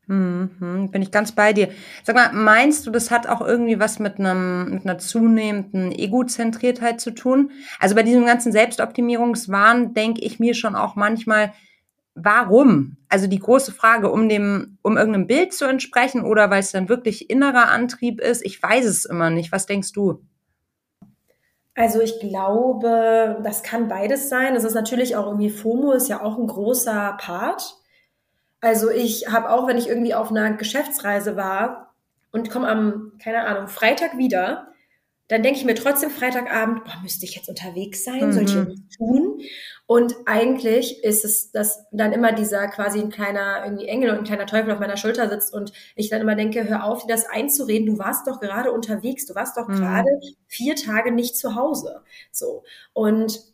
[0.09, 1.69] Mhm, bin ich ganz bei dir.
[2.05, 7.01] Sag mal, meinst du, das hat auch irgendwie was mit einem mit einer zunehmenden Egozentriertheit
[7.01, 7.51] zu tun?
[7.81, 11.53] Also bei diesem ganzen Selbstoptimierungswahn denke ich mir schon auch manchmal,
[12.15, 12.99] warum?
[13.09, 16.89] Also die große Frage, um dem um irgendeinem Bild zu entsprechen oder weil es dann
[16.89, 19.51] wirklich innerer Antrieb ist, ich weiß es immer nicht.
[19.51, 20.23] Was denkst du?
[21.75, 24.55] Also ich glaube, das kann beides sein.
[24.55, 27.77] Es ist natürlich auch irgendwie FOMO ist ja auch ein großer Part.
[28.67, 31.95] Also ich habe auch, wenn ich irgendwie auf einer Geschäftsreise war
[32.33, 34.73] und komme am, keine Ahnung, Freitag wieder,
[35.29, 38.27] dann denke ich mir trotzdem Freitagabend, boah, müsste ich jetzt unterwegs sein?
[38.27, 38.33] Mhm.
[38.33, 39.41] Soll ich irgendwas tun?
[39.87, 44.25] Und eigentlich ist es, dass dann immer dieser quasi ein kleiner irgendwie Engel und ein
[44.25, 47.27] kleiner Teufel auf meiner Schulter sitzt und ich dann immer denke, hör auf, dir das
[47.27, 47.87] einzureden.
[47.87, 49.27] Du warst doch gerade unterwegs.
[49.27, 49.77] Du warst doch mhm.
[49.77, 50.09] gerade
[50.49, 52.03] vier Tage nicht zu Hause.
[52.33, 52.65] So.
[52.95, 53.45] Und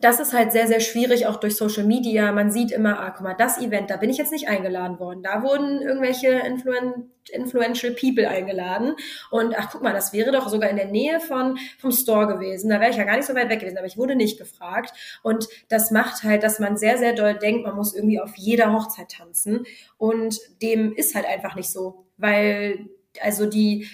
[0.00, 2.30] das ist halt sehr, sehr schwierig, auch durch Social Media.
[2.32, 5.22] Man sieht immer, ah, guck mal, das Event, da bin ich jetzt nicht eingeladen worden.
[5.22, 8.94] Da wurden irgendwelche Influen influential People eingeladen.
[9.30, 12.70] Und ach, guck mal, das wäre doch sogar in der Nähe von, vom Store gewesen.
[12.70, 14.92] Da wäre ich ja gar nicht so weit weg gewesen, aber ich wurde nicht gefragt.
[15.22, 18.72] Und das macht halt, dass man sehr, sehr doll denkt, man muss irgendwie auf jeder
[18.72, 19.64] Hochzeit tanzen.
[19.96, 22.06] Und dem ist halt einfach nicht so.
[22.16, 22.86] Weil,
[23.20, 23.88] also die,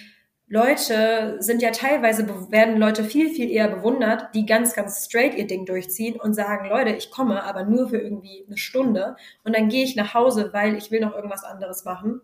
[0.53, 5.47] Leute sind ja teilweise, werden Leute viel, viel eher bewundert, die ganz, ganz straight ihr
[5.47, 9.67] Ding durchziehen und sagen, Leute, ich komme, aber nur für irgendwie eine Stunde und dann
[9.67, 12.21] gehe ich nach Hause, weil ich will noch irgendwas anderes machen.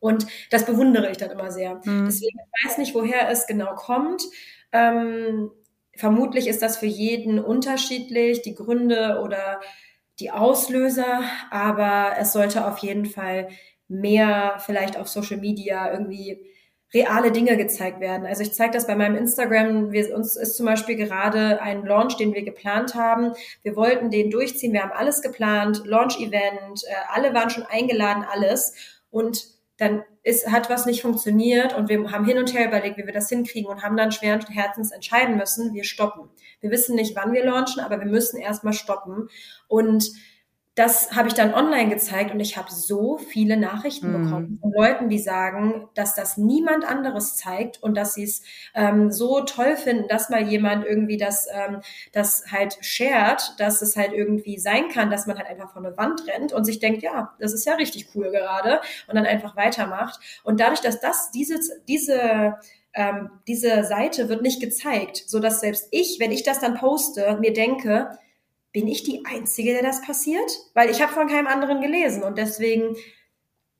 [0.00, 1.74] Und das bewundere ich dann immer sehr.
[1.84, 2.06] Mhm.
[2.06, 4.22] Deswegen ich weiß nicht, woher es genau kommt.
[4.72, 5.50] Ähm,
[5.94, 9.60] vermutlich ist das für jeden unterschiedlich, die Gründe oder
[10.18, 13.48] die Auslöser, aber es sollte auf jeden Fall
[13.86, 16.55] mehr vielleicht auf Social Media irgendwie
[16.94, 18.26] reale Dinge gezeigt werden.
[18.26, 19.92] Also ich zeige das bei meinem Instagram.
[19.92, 23.32] Wir, uns ist zum Beispiel gerade ein Launch, den wir geplant haben.
[23.62, 24.72] Wir wollten den durchziehen.
[24.72, 28.74] Wir haben alles geplant, Launch-Event, äh, alle waren schon eingeladen, alles.
[29.10, 33.06] Und dann ist, hat was nicht funktioniert und wir haben hin und her überlegt, wie
[33.06, 36.30] wir das hinkriegen und haben dann schweren Herzens entscheiden müssen, wir stoppen.
[36.60, 39.28] Wir wissen nicht, wann wir launchen, aber wir müssen erstmal stoppen.
[39.68, 40.10] Und
[40.76, 44.24] das habe ich dann online gezeigt und ich habe so viele Nachrichten mm.
[44.24, 48.42] bekommen von Leuten, die sagen, dass das niemand anderes zeigt und dass sie es
[48.74, 51.80] ähm, so toll finden, dass mal jemand irgendwie das, ähm,
[52.12, 55.96] das halt shared, dass es halt irgendwie sein kann, dass man halt einfach vor eine
[55.96, 59.56] Wand rennt und sich denkt, ja, das ist ja richtig cool gerade und dann einfach
[59.56, 60.20] weitermacht.
[60.44, 61.58] Und dadurch, dass das diese,
[61.88, 62.56] diese
[62.92, 67.38] ähm, diese Seite wird nicht gezeigt, so dass selbst ich, wenn ich das dann poste,
[67.40, 68.10] mir denke,
[68.76, 70.50] bin ich die Einzige, der das passiert?
[70.74, 72.94] Weil ich habe von keinem anderen gelesen und deswegen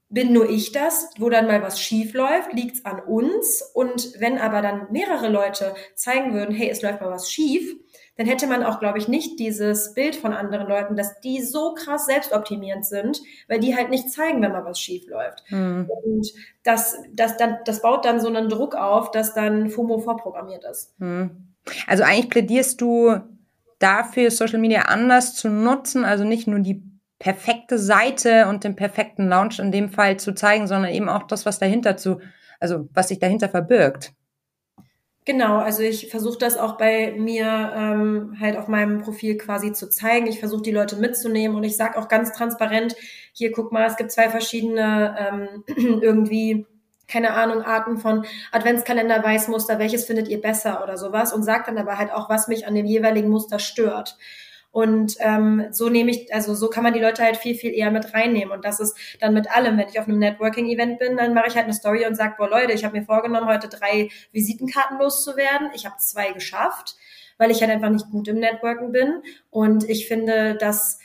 [0.09, 3.61] bin nur ich das, wo dann mal was schief läuft, liegt's an uns.
[3.75, 7.77] Und wenn aber dann mehrere Leute zeigen würden, hey, es läuft mal was schief,
[8.17, 11.75] dann hätte man auch, glaube ich, nicht dieses Bild von anderen Leuten, dass die so
[11.75, 15.45] krass selbstoptimierend sind, weil die halt nicht zeigen, wenn mal was schief läuft.
[15.51, 15.91] Mhm.
[15.91, 16.33] Und
[16.65, 20.99] das, das, dann, das baut dann so einen Druck auf, dass dann FOMO vorprogrammiert ist.
[20.99, 21.53] Mhm.
[21.87, 23.36] Also eigentlich plädierst du
[23.79, 26.83] dafür, Social Media anders zu nutzen, also nicht nur die
[27.19, 31.47] perfekte Seite und den perfekten Launch in dem Fall zu zeigen, sondern eben auch das,
[31.47, 32.21] was dahinter zu,
[32.61, 34.13] also was sich dahinter verbirgt.
[35.25, 39.91] Genau, also ich versuche das auch bei mir ähm, halt auf meinem Profil quasi zu
[39.91, 40.29] zeigen.
[40.29, 42.95] Ich versuche die Leute mitzunehmen und ich sage auch ganz transparent,
[43.33, 45.65] hier guck mal, es gibt zwei verschiedene ähm,
[46.01, 46.65] irgendwie
[47.09, 51.79] keine Ahnung, Arten von Adventskalender, Weißmuster, welches findet ihr besser oder sowas und sagt dann
[51.79, 54.17] aber halt auch, was mich an dem jeweiligen Muster stört.
[54.77, 57.91] Und ähm, so nehme ich, also so kann man die Leute halt viel, viel eher
[57.91, 58.53] mit reinnehmen.
[58.53, 59.79] Und das ist dann mit allem.
[59.79, 62.51] Wenn ich auf einem Networking-Event bin, dann mache ich halt eine Story und sage, boah
[62.51, 65.71] Leute, ich habe mir vorgenommen, heute drei Visitenkarten loszuwerden.
[65.75, 66.97] Ich habe zwei geschafft,
[67.39, 69.23] weil ich halt einfach nicht gut im Networken bin.
[69.49, 70.99] Und ich finde, dass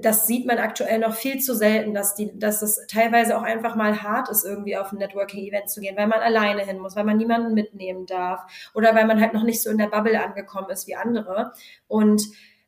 [0.00, 3.76] das sieht man aktuell noch viel zu selten, dass die, dass es teilweise auch einfach
[3.76, 7.04] mal hart ist, irgendwie auf ein Networking-Event zu gehen, weil man alleine hin muss, weil
[7.04, 8.42] man niemanden mitnehmen darf
[8.74, 11.52] oder weil man halt noch nicht so in der Bubble angekommen ist wie andere.
[11.86, 12.22] Und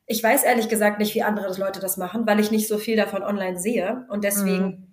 [0.05, 2.95] ich weiß ehrlich gesagt nicht, wie andere Leute das machen, weil ich nicht so viel
[2.95, 4.05] davon online sehe.
[4.09, 4.87] Und deswegen mhm.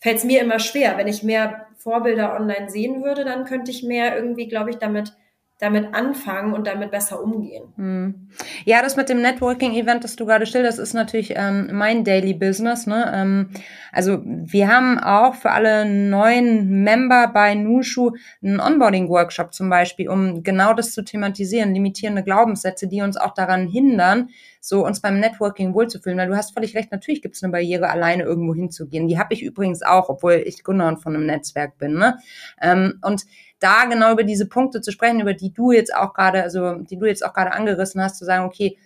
[0.00, 0.98] fällt es mir immer schwer.
[0.98, 5.12] Wenn ich mehr Vorbilder online sehen würde, dann könnte ich mehr irgendwie, glaube ich, damit
[5.58, 7.64] damit anfangen und damit besser umgehen.
[7.76, 8.28] Hm.
[8.66, 12.86] Ja, das mit dem Networking-Event, das du gerade schilderst, ist natürlich ähm, mein Daily Business.
[12.86, 13.10] Ne?
[13.14, 13.50] Ähm,
[13.90, 20.42] also wir haben auch für alle neuen Member bei Nushu einen Onboarding-Workshop zum Beispiel, um
[20.42, 24.28] genau das zu thematisieren, limitierende Glaubenssätze, die uns auch daran hindern,
[24.68, 26.18] so uns beim Networking wohlzufühlen.
[26.18, 29.06] Weil du hast völlig recht, natürlich gibt es eine Barriere, alleine irgendwo hinzugehen.
[29.06, 31.94] Die habe ich übrigens auch, obwohl ich Gründerin von einem Netzwerk bin.
[31.94, 32.18] Ne?
[32.60, 33.24] Ähm, und
[33.60, 36.98] da genau über diese Punkte zu sprechen, über die du jetzt auch gerade, also die
[36.98, 38.76] du jetzt auch gerade angerissen hast, zu sagen, okay,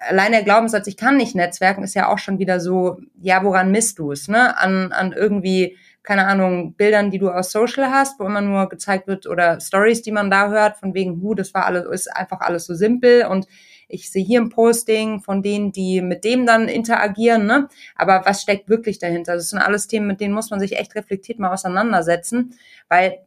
[0.00, 3.70] allein der Glaubenssatz, ich kann nicht netzwerken, ist ja auch schon wieder so, ja, woran
[3.70, 4.58] misst du es, ne?
[4.58, 9.06] An, an irgendwie, keine Ahnung, Bildern, die du aus Social hast, wo immer nur gezeigt
[9.06, 12.40] wird, oder Stories, die man da hört, von wegen, hu, das war alles, ist einfach
[12.40, 13.46] alles so simpel und
[13.88, 17.68] ich sehe hier ein Posting von denen, die mit dem dann interagieren, ne?
[17.96, 19.34] Aber was steckt wirklich dahinter?
[19.34, 22.54] Das sind alles Themen, mit denen muss man sich echt reflektiert mal auseinandersetzen,
[22.88, 23.18] weil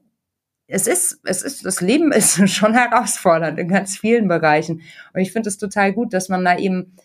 [0.67, 4.81] es ist, es ist, das Leben ist schon herausfordernd in ganz vielen Bereichen.
[5.13, 6.95] Und ich finde es total gut, dass man da eben,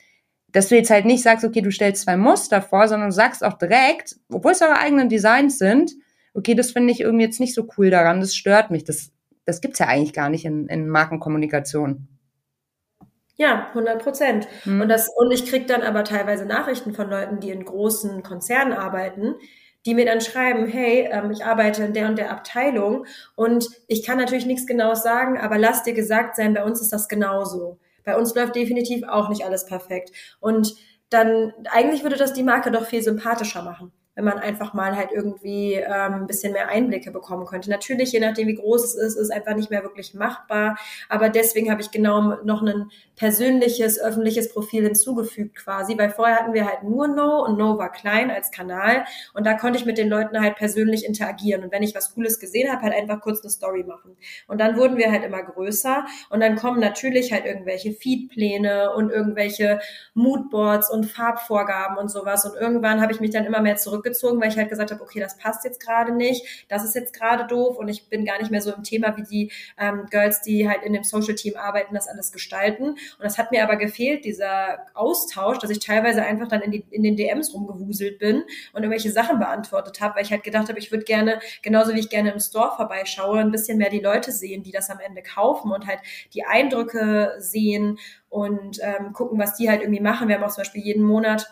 [0.53, 3.43] dass du jetzt halt nicht sagst, okay, du stellst zwei Muster vor, sondern du sagst
[3.43, 5.93] auch direkt, obwohl es eure eigenen Designs sind,
[6.35, 8.85] okay, das finde ich irgendwie jetzt nicht so cool daran, das stört mich.
[8.85, 9.11] Das,
[9.45, 12.09] das gibt's ja eigentlich gar nicht in, in Markenkommunikation.
[13.37, 14.49] Ja, 100 Prozent.
[14.65, 14.81] Mhm.
[14.81, 18.73] Und, das, und ich krieg dann aber teilweise Nachrichten von Leuten, die in großen Konzernen
[18.73, 19.35] arbeiten,
[19.85, 24.05] die mir dann schreiben, hey, ähm, ich arbeite in der und der Abteilung und ich
[24.05, 27.79] kann natürlich nichts Genaues sagen, aber lass dir gesagt sein, bei uns ist das genauso.
[28.05, 30.13] Bei uns läuft definitiv auch nicht alles perfekt.
[30.41, 30.75] Und
[31.11, 35.11] dann eigentlich würde das die Marke doch viel sympathischer machen wenn man einfach mal halt
[35.13, 37.71] irgendwie ähm, ein bisschen mehr Einblicke bekommen könnte.
[37.71, 40.77] Natürlich, je nachdem, wie groß es ist, ist einfach nicht mehr wirklich machbar.
[41.09, 46.55] Aber deswegen habe ich genau noch ein persönliches, öffentliches Profil hinzugefügt quasi, weil vorher hatten
[46.55, 49.99] wir halt nur No und No war klein als Kanal und da konnte ich mit
[49.99, 51.65] den Leuten halt persönlich interagieren.
[51.65, 54.17] Und wenn ich was Cooles gesehen habe, halt einfach kurz eine Story machen.
[54.49, 59.11] Und dann wurden wir halt immer größer und dann kommen natürlich halt irgendwelche Feedpläne und
[59.11, 59.81] irgendwelche
[60.15, 62.47] Moodboards und Farbvorgaben und sowas.
[62.47, 65.03] Und irgendwann habe ich mich dann immer mehr zurück zurückgezogen, weil ich halt gesagt habe,
[65.03, 68.39] okay, das passt jetzt gerade nicht, das ist jetzt gerade doof und ich bin gar
[68.39, 71.57] nicht mehr so im Thema wie die ähm, Girls, die halt in dem Social Team
[71.57, 72.91] arbeiten, das alles gestalten.
[72.91, 76.85] Und das hat mir aber gefehlt, dieser Austausch, dass ich teilweise einfach dann in, die,
[76.91, 78.43] in den DMs rumgewuselt bin
[78.73, 82.01] und irgendwelche Sachen beantwortet habe, weil ich halt gedacht habe, ich würde gerne, genauso wie
[82.01, 85.23] ich gerne im Store vorbeischaue, ein bisschen mehr die Leute sehen, die das am Ende
[85.23, 86.01] kaufen und halt
[86.35, 90.29] die Eindrücke sehen und ähm, gucken, was die halt irgendwie machen.
[90.29, 91.47] Wir haben auch zum Beispiel jeden Monat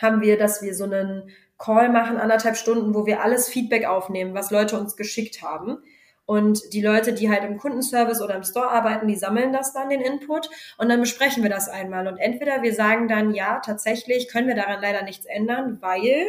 [0.00, 4.34] haben wir, dass wir so einen Call machen, anderthalb Stunden, wo wir alles Feedback aufnehmen,
[4.34, 5.78] was Leute uns geschickt haben.
[6.26, 9.88] Und die Leute, die halt im Kundenservice oder im Store arbeiten, die sammeln das dann,
[9.88, 10.48] den Input.
[10.78, 12.06] Und dann besprechen wir das einmal.
[12.06, 16.26] Und entweder wir sagen dann, ja, tatsächlich können wir daran leider nichts ändern, weil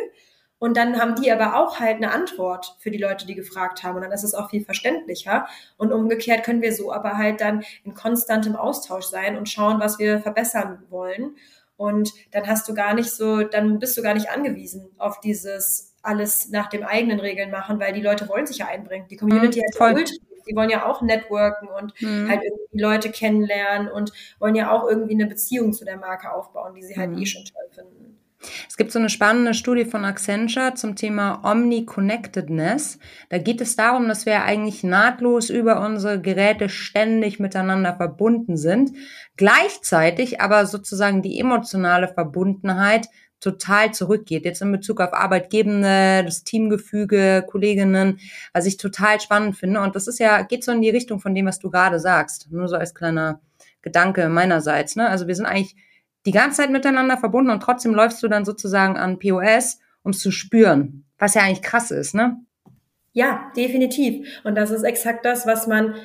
[0.62, 3.96] und dann haben die aber auch halt eine Antwort für die Leute, die gefragt haben.
[3.96, 5.48] Und dann ist es auch viel verständlicher.
[5.76, 9.98] Und umgekehrt können wir so aber halt dann in konstantem Austausch sein und schauen, was
[9.98, 11.36] wir verbessern wollen.
[11.82, 15.96] Und dann hast du gar nicht so, dann bist du gar nicht angewiesen auf dieses
[16.04, 19.08] alles nach dem eigenen Regeln machen, weil die Leute wollen sich ja einbringen.
[19.10, 20.14] Die Community mhm, hat ultra
[20.50, 22.30] die wollen ja auch networken und mhm.
[22.30, 26.74] halt irgendwie Leute kennenlernen und wollen ja auch irgendwie eine Beziehung zu der Marke aufbauen,
[26.74, 27.20] die sie halt mhm.
[27.20, 28.18] eh schon toll finden.
[28.68, 32.98] Es gibt so eine spannende Studie von Accenture zum Thema Omni-Connectedness.
[33.30, 38.94] Da geht es darum, dass wir eigentlich nahtlos über unsere Geräte ständig miteinander verbunden sind,
[39.38, 43.08] gleichzeitig aber sozusagen die emotionale Verbundenheit
[43.42, 44.46] total zurückgeht.
[44.46, 48.20] Jetzt in Bezug auf Arbeitgebende, das Teamgefüge, Kolleginnen,
[48.54, 49.82] was ich total spannend finde.
[49.82, 52.52] Und das ist ja, geht so in die Richtung von dem, was du gerade sagst.
[52.52, 53.42] Nur so als kleiner
[53.82, 54.96] Gedanke meinerseits.
[54.96, 55.10] Ne?
[55.10, 55.76] Also wir sind eigentlich
[56.26, 60.20] die ganze Zeit miteinander verbunden und trotzdem läufst du dann sozusagen an POS, um es
[60.20, 61.06] zu spüren.
[61.18, 62.38] Was ja eigentlich krass ist, ne?
[63.14, 64.28] Ja, definitiv.
[64.44, 65.96] Und das ist exakt das, was man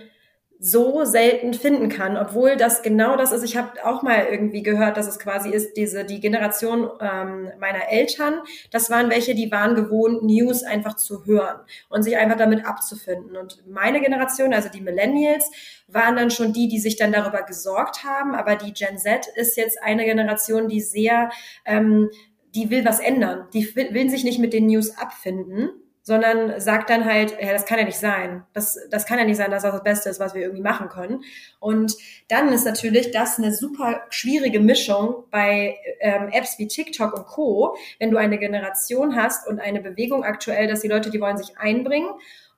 [0.58, 3.42] so selten finden kann, obwohl das genau das ist.
[3.42, 7.90] Ich habe auch mal irgendwie gehört, dass es quasi ist, diese die Generation ähm, meiner
[7.90, 8.40] Eltern,
[8.70, 13.36] das waren welche, die waren gewohnt, News einfach zu hören und sich einfach damit abzufinden.
[13.36, 15.50] Und meine Generation, also die Millennials,
[15.88, 18.34] waren dann schon die, die sich dann darüber gesorgt haben.
[18.34, 21.30] Aber die Gen Z ist jetzt eine Generation, die sehr,
[21.64, 22.10] ähm,
[22.54, 23.46] die will was ändern.
[23.52, 25.70] Die will, will sich nicht mit den News abfinden
[26.06, 28.44] sondern sagt dann halt, ja, das kann ja nicht sein.
[28.52, 30.88] Das, das kann ja nicht sein, dass das das Beste ist, was wir irgendwie machen
[30.88, 31.24] können.
[31.58, 31.96] Und
[32.28, 37.76] dann ist natürlich das eine super schwierige Mischung bei ähm, Apps wie TikTok und Co.,
[37.98, 41.58] wenn du eine Generation hast und eine Bewegung aktuell, dass die Leute, die wollen sich
[41.58, 42.10] einbringen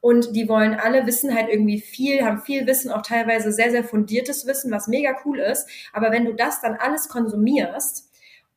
[0.02, 3.82] und die wollen alle wissen halt irgendwie viel, haben viel Wissen, auch teilweise sehr, sehr
[3.82, 5.66] fundiertes Wissen, was mega cool ist.
[5.94, 8.07] Aber wenn du das dann alles konsumierst,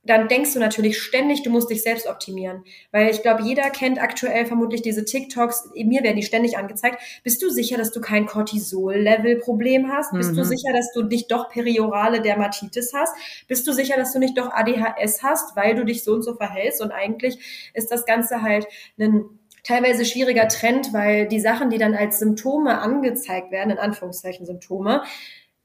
[0.03, 2.63] dann denkst du natürlich ständig, du musst dich selbst optimieren.
[2.91, 6.99] Weil ich glaube, jeder kennt aktuell vermutlich diese TikToks, mir werden die ständig angezeigt.
[7.23, 10.13] Bist du sicher, dass du kein Cortisol-Level-Problem hast?
[10.13, 10.17] Mhm.
[10.17, 10.45] Bist du mhm.
[10.45, 13.15] sicher, dass du nicht doch periorale Dermatitis hast?
[13.47, 16.33] Bist du sicher, dass du nicht doch ADHS hast, weil du dich so und so
[16.33, 16.81] verhältst?
[16.81, 18.65] Und eigentlich ist das Ganze halt
[18.99, 19.25] ein
[19.63, 25.03] teilweise schwieriger Trend, weil die Sachen, die dann als Symptome angezeigt werden, in Anführungszeichen Symptome,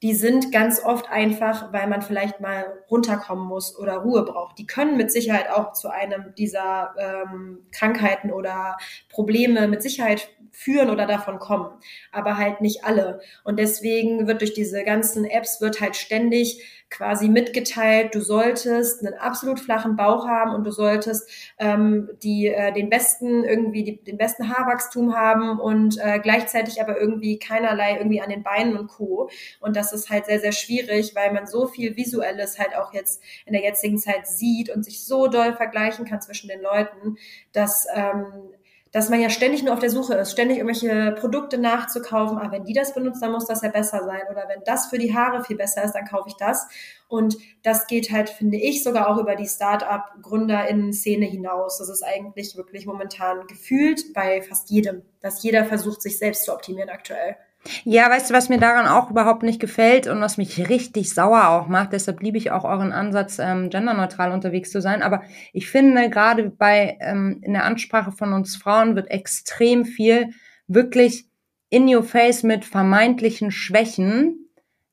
[0.03, 4.59] die sind ganz oft einfach, weil man vielleicht mal runterkommen muss oder Ruhe braucht.
[4.59, 8.77] Die können mit Sicherheit auch zu einem dieser ähm, Krankheiten oder
[9.09, 11.69] Probleme mit Sicherheit führen oder davon kommen,
[12.13, 13.21] aber halt nicht alle.
[13.45, 19.15] Und deswegen wird durch diese ganzen Apps wird halt ständig quasi mitgeteilt, du solltest einen
[19.15, 24.17] absolut flachen Bauch haben und du solltest ähm, die, äh, den besten irgendwie die, den
[24.17, 29.29] besten Haarwachstum haben und äh, gleichzeitig aber irgendwie keinerlei irgendwie an den Beinen und Co.
[29.61, 33.21] Und das ist halt sehr, sehr schwierig, weil man so viel Visuelles halt auch jetzt
[33.45, 37.19] in der jetzigen Zeit sieht und sich so doll vergleichen kann zwischen den Leuten,
[37.53, 38.55] dass ähm,
[38.93, 42.39] dass man ja ständig nur auf der Suche ist, ständig irgendwelche Produkte nachzukaufen.
[42.39, 44.23] Aber wenn die das benutzt, dann muss das ja besser sein.
[44.31, 46.67] Oder wenn das für die Haare viel besser ist, dann kaufe ich das.
[47.09, 51.79] Und das geht halt, finde ich, sogar auch über die Start-up-GründerInnen-Szene hinaus.
[51.79, 56.53] Das ist eigentlich wirklich momentan gefühlt bei fast jedem, dass jeder versucht, sich selbst zu
[56.53, 57.37] optimieren aktuell.
[57.85, 61.49] Ja, weißt du, was mir daran auch überhaupt nicht gefällt und was mich richtig sauer
[61.49, 65.03] auch macht, deshalb liebe ich auch euren Ansatz, ähm, genderneutral unterwegs zu sein.
[65.03, 70.31] Aber ich finde, gerade bei ähm, in der Ansprache von uns Frauen wird extrem viel
[70.69, 71.27] wirklich
[71.71, 74.49] in your face mit vermeintlichen Schwächen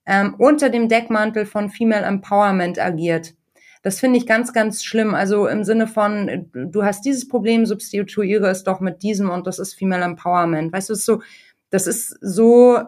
[0.05, 3.33] ähm, unter dem Deckmantel von Female Empowerment agiert.
[3.83, 5.13] Das finde ich ganz, ganz schlimm.
[5.13, 9.59] Also im Sinne von, du hast dieses Problem, substituiere es doch mit diesem und das
[9.59, 10.71] ist Female Empowerment.
[10.71, 11.21] Weißt du, es ist so,
[11.73, 12.79] das ist so,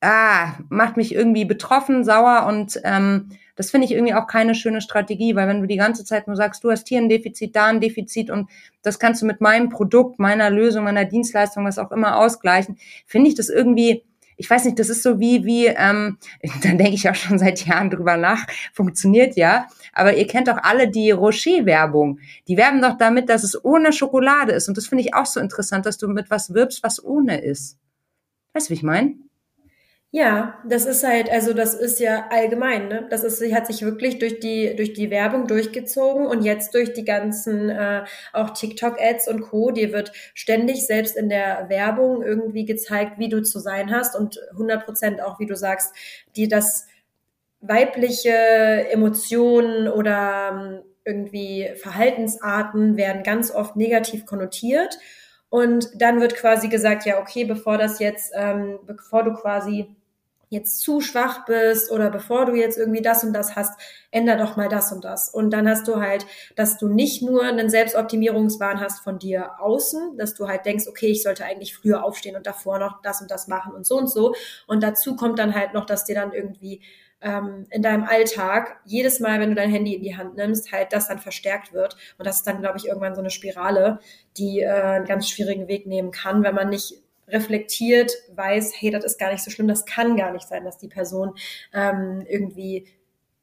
[0.00, 4.80] ah, macht mich irgendwie betroffen, sauer und ähm, das finde ich irgendwie auch keine schöne
[4.80, 7.66] Strategie, weil wenn du die ganze Zeit nur sagst, du hast hier ein Defizit, da
[7.66, 8.48] ein Defizit und
[8.82, 13.28] das kannst du mit meinem Produkt, meiner Lösung, meiner Dienstleistung, was auch immer ausgleichen, finde
[13.28, 14.04] ich das irgendwie,
[14.36, 16.18] ich weiß nicht, das ist so wie, wie, ähm,
[16.62, 19.66] da denke ich auch schon seit Jahren drüber nach, funktioniert ja.
[19.92, 22.20] Aber ihr kennt doch alle die Rocher-Werbung.
[22.46, 24.68] Die werben doch damit, dass es ohne Schokolade ist.
[24.68, 27.78] Und das finde ich auch so interessant, dass du mit was wirbst, was ohne ist.
[28.54, 29.16] Weißt du, wie ich meine?
[30.14, 33.06] Ja, das ist halt, also das ist ja allgemein, ne?
[33.08, 37.06] Das ist, hat sich wirklich durch die durch die Werbung durchgezogen und jetzt durch die
[37.06, 39.70] ganzen äh, auch TikTok-Ads und Co.
[39.70, 44.38] Dir wird ständig selbst in der Werbung irgendwie gezeigt, wie du zu sein hast und
[44.50, 45.94] 100 Prozent auch, wie du sagst,
[46.36, 46.86] die das
[47.62, 48.30] weibliche
[48.90, 54.98] Emotionen oder ähm, irgendwie Verhaltensarten werden ganz oft negativ konnotiert.
[55.52, 59.94] Und dann wird quasi gesagt, ja, okay, bevor das jetzt, ähm, bevor du quasi
[60.48, 63.78] jetzt zu schwach bist oder bevor du jetzt irgendwie das und das hast,
[64.10, 65.28] änder doch mal das und das.
[65.28, 66.24] Und dann hast du halt,
[66.56, 71.08] dass du nicht nur einen Selbstoptimierungswahn hast von dir außen, dass du halt denkst, okay,
[71.08, 74.08] ich sollte eigentlich früher aufstehen und davor noch das und das machen und so und
[74.08, 74.34] so.
[74.66, 76.80] Und dazu kommt dann halt noch, dass dir dann irgendwie
[77.22, 80.92] ähm, in deinem Alltag jedes Mal, wenn du dein Handy in die Hand nimmst, halt
[80.92, 81.96] das dann verstärkt wird.
[82.18, 84.00] Und das ist dann, glaube ich, irgendwann so eine Spirale,
[84.36, 86.94] die äh, einen ganz schwierigen Weg nehmen kann, wenn man nicht
[87.28, 90.78] reflektiert, weiß, hey, das ist gar nicht so schlimm, das kann gar nicht sein, dass
[90.78, 91.34] die Person
[91.72, 92.88] ähm, irgendwie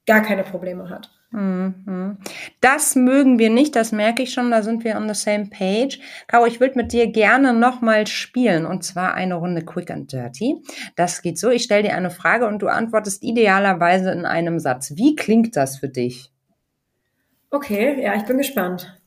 [0.05, 1.09] gar keine Probleme hat.
[1.31, 2.17] Mhm.
[2.59, 5.99] Das mögen wir nicht, das merke ich schon, da sind wir on the same page.
[6.27, 10.55] Caro, ich würde mit dir gerne nochmal spielen und zwar eine Runde Quick and Dirty.
[10.95, 14.93] Das geht so, ich stelle dir eine Frage und du antwortest idealerweise in einem Satz.
[14.95, 16.31] Wie klingt das für dich?
[17.51, 18.99] Okay, ja, ich bin gespannt.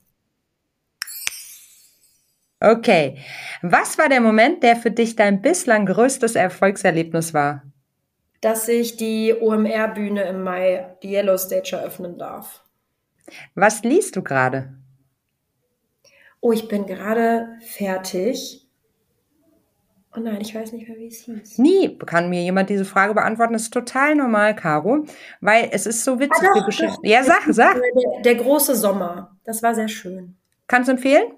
[2.60, 3.18] Okay.
[3.62, 7.64] Was war der Moment, der für dich dein bislang größtes Erfolgserlebnis war?
[8.42, 12.62] Dass ich die OMR-Bühne im Mai, die Yellow Stage, eröffnen darf.
[13.54, 14.74] Was liest du gerade?
[16.40, 18.68] Oh, ich bin gerade fertig.
[20.14, 21.58] Oh nein, ich weiß nicht mehr, wie es hieß.
[21.58, 23.52] Nie kann mir jemand diese Frage beantworten.
[23.54, 25.06] Das ist total normal, Caro,
[25.40, 26.48] weil es ist so witzig.
[26.50, 27.76] Ah, doch, doch, ja, sag, sag.
[27.76, 30.36] Der, der große Sommer, das war sehr schön.
[30.66, 31.32] Kannst du empfehlen?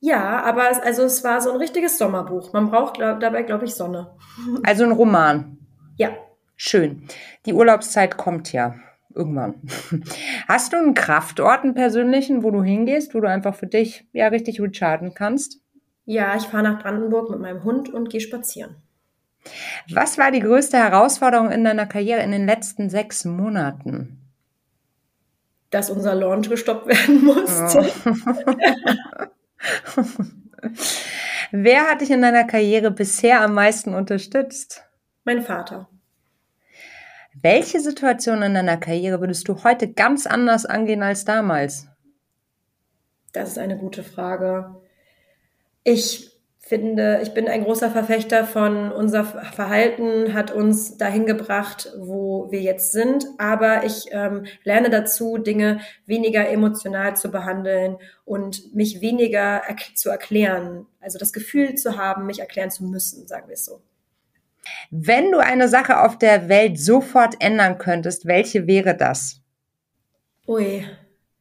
[0.00, 2.52] Ja, aber es, also es war so ein richtiges Sommerbuch.
[2.52, 4.14] Man braucht glaub, dabei, glaube ich, Sonne.
[4.64, 5.58] Also ein Roman.
[5.98, 6.16] Ja.
[6.56, 7.06] Schön.
[7.46, 8.74] Die Urlaubszeit kommt ja
[9.14, 9.54] irgendwann.
[10.48, 14.28] Hast du einen Kraftort, einen persönlichen, wo du hingehst, wo du einfach für dich ja
[14.28, 15.60] richtig rechargen kannst?
[16.04, 18.76] Ja, ich fahre nach Brandenburg mit meinem Hund und gehe spazieren.
[19.90, 24.20] Was war die größte Herausforderung in deiner Karriere in den letzten sechs Monaten?
[25.70, 27.90] Dass unser Launch gestoppt werden musste.
[29.96, 30.02] Oh.
[31.50, 34.87] Wer hat dich in deiner Karriere bisher am meisten unterstützt?
[35.24, 35.88] Mein Vater.
[37.40, 41.86] Welche Situation in deiner Karriere würdest du heute ganz anders angehen als damals?
[43.32, 44.74] Das ist eine gute Frage.
[45.84, 46.28] Ich
[46.68, 52.60] finde, ich bin ein großer Verfechter von unser Verhalten hat uns dahin gebracht, wo wir
[52.60, 53.24] jetzt sind.
[53.38, 60.10] Aber ich ähm, lerne dazu, Dinge weniger emotional zu behandeln und mich weniger er zu
[60.10, 60.86] erklären.
[61.00, 63.80] Also das Gefühl zu haben, mich erklären zu müssen, sagen wir es so.
[64.90, 69.40] Wenn du eine Sache auf der Welt sofort ändern könntest, welche wäre das?
[70.46, 70.86] Ui.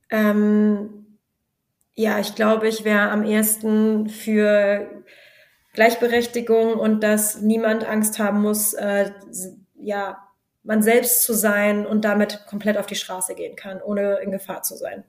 [0.09, 1.17] Ähm,
[1.95, 5.03] ja, ich glaube, ich wäre am ehesten für
[5.73, 9.11] Gleichberechtigung und dass niemand Angst haben muss, äh,
[9.80, 10.28] ja,
[10.63, 14.63] man selbst zu sein und damit komplett auf die Straße gehen kann, ohne in Gefahr
[14.63, 15.05] zu sein.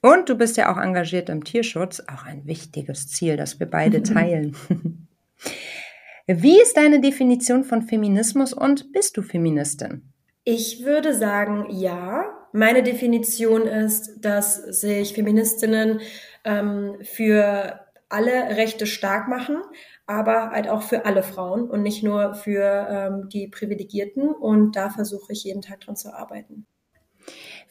[0.00, 4.02] Und du bist ja auch engagiert im Tierschutz, auch ein wichtiges Ziel, das wir beide
[4.02, 4.56] teilen.
[6.26, 10.12] Wie ist deine Definition von Feminismus und bist du Feministin?
[10.44, 12.38] Ich würde sagen, ja.
[12.52, 16.00] Meine Definition ist, dass sich Feministinnen
[16.44, 19.62] ähm, für alle Rechte stark machen,
[20.06, 24.28] aber halt auch für alle Frauen und nicht nur für ähm, die Privilegierten.
[24.28, 26.66] Und da versuche ich jeden Tag dran zu arbeiten.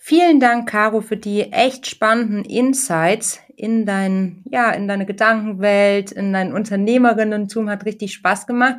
[0.04, 6.34] Vielen Dank, Caro, für die echt spannenden Insights in dein, ja, in deine Gedankenwelt, in
[6.34, 7.70] dein Unternehmerinnentum.
[7.70, 8.78] Hat richtig Spaß gemacht.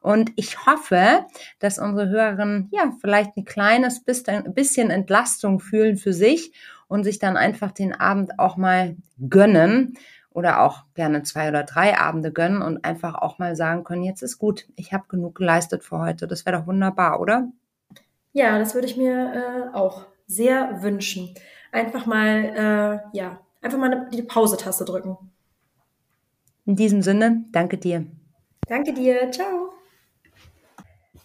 [0.00, 1.26] Und ich hoffe,
[1.60, 6.52] dass unsere Hörerinnen ja vielleicht ein kleines bisschen Entlastung fühlen für sich
[6.88, 8.96] und sich dann einfach den Abend auch mal
[9.28, 9.96] gönnen
[10.30, 14.22] oder auch gerne zwei oder drei Abende gönnen und einfach auch mal sagen können, jetzt
[14.22, 16.26] ist gut, ich habe genug geleistet für heute.
[16.26, 17.46] Das wäre doch wunderbar, oder?
[18.32, 21.34] Ja, das würde ich mir äh, auch sehr wünschen.
[21.72, 25.16] Einfach mal, äh, ja, einfach mal die Pause-Taste drücken.
[26.66, 28.06] In diesem Sinne, danke dir.
[28.66, 29.30] Danke dir.
[29.30, 29.73] Ciao.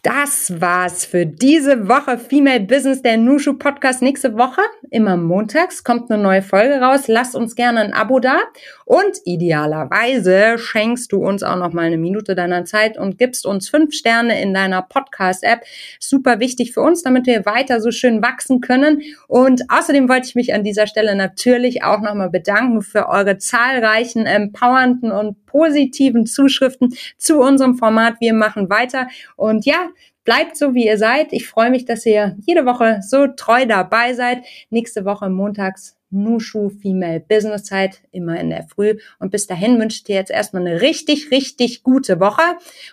[0.02, 4.00] Das war's für diese Woche Female Business, der Nushu Podcast.
[4.00, 7.06] Nächste Woche, immer montags, kommt eine neue Folge raus.
[7.06, 8.38] Lasst uns gerne ein Abo da
[8.86, 13.68] und idealerweise schenkst du uns auch noch mal eine Minute deiner Zeit und gibst uns
[13.68, 15.60] fünf Sterne in deiner Podcast-App.
[15.98, 19.02] Super wichtig für uns, damit wir weiter so schön wachsen können.
[19.28, 23.36] Und außerdem wollte ich mich an dieser Stelle natürlich auch noch mal bedanken für eure
[23.36, 28.14] zahlreichen empowernden und positiven Zuschriften zu unserem Format.
[28.20, 29.90] Wir machen weiter und ja,
[30.24, 31.32] bleibt so, wie ihr seid.
[31.32, 34.44] Ich freue mich, dass ihr jede Woche so treu dabei seid.
[34.70, 38.98] Nächste Woche montags Nushu Female Business Zeit, immer in der Früh.
[39.18, 42.42] Und bis dahin wünsche ich dir jetzt erstmal eine richtig, richtig gute Woche.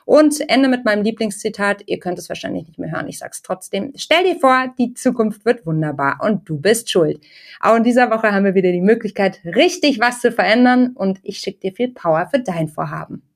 [0.06, 1.84] Und ende mit meinem Lieblingszitat.
[1.86, 3.08] Ihr könnt es wahrscheinlich nicht mehr hören.
[3.08, 3.94] Ich sag's trotzdem.
[3.96, 7.20] Stell dir vor, die Zukunft wird wunderbar und du bist schuld.
[7.60, 10.92] Auch in dieser Woche haben wir wieder die Möglichkeit, richtig was zu verändern.
[10.96, 13.27] Und ich schicke dir viel Power für dein Vorhaben.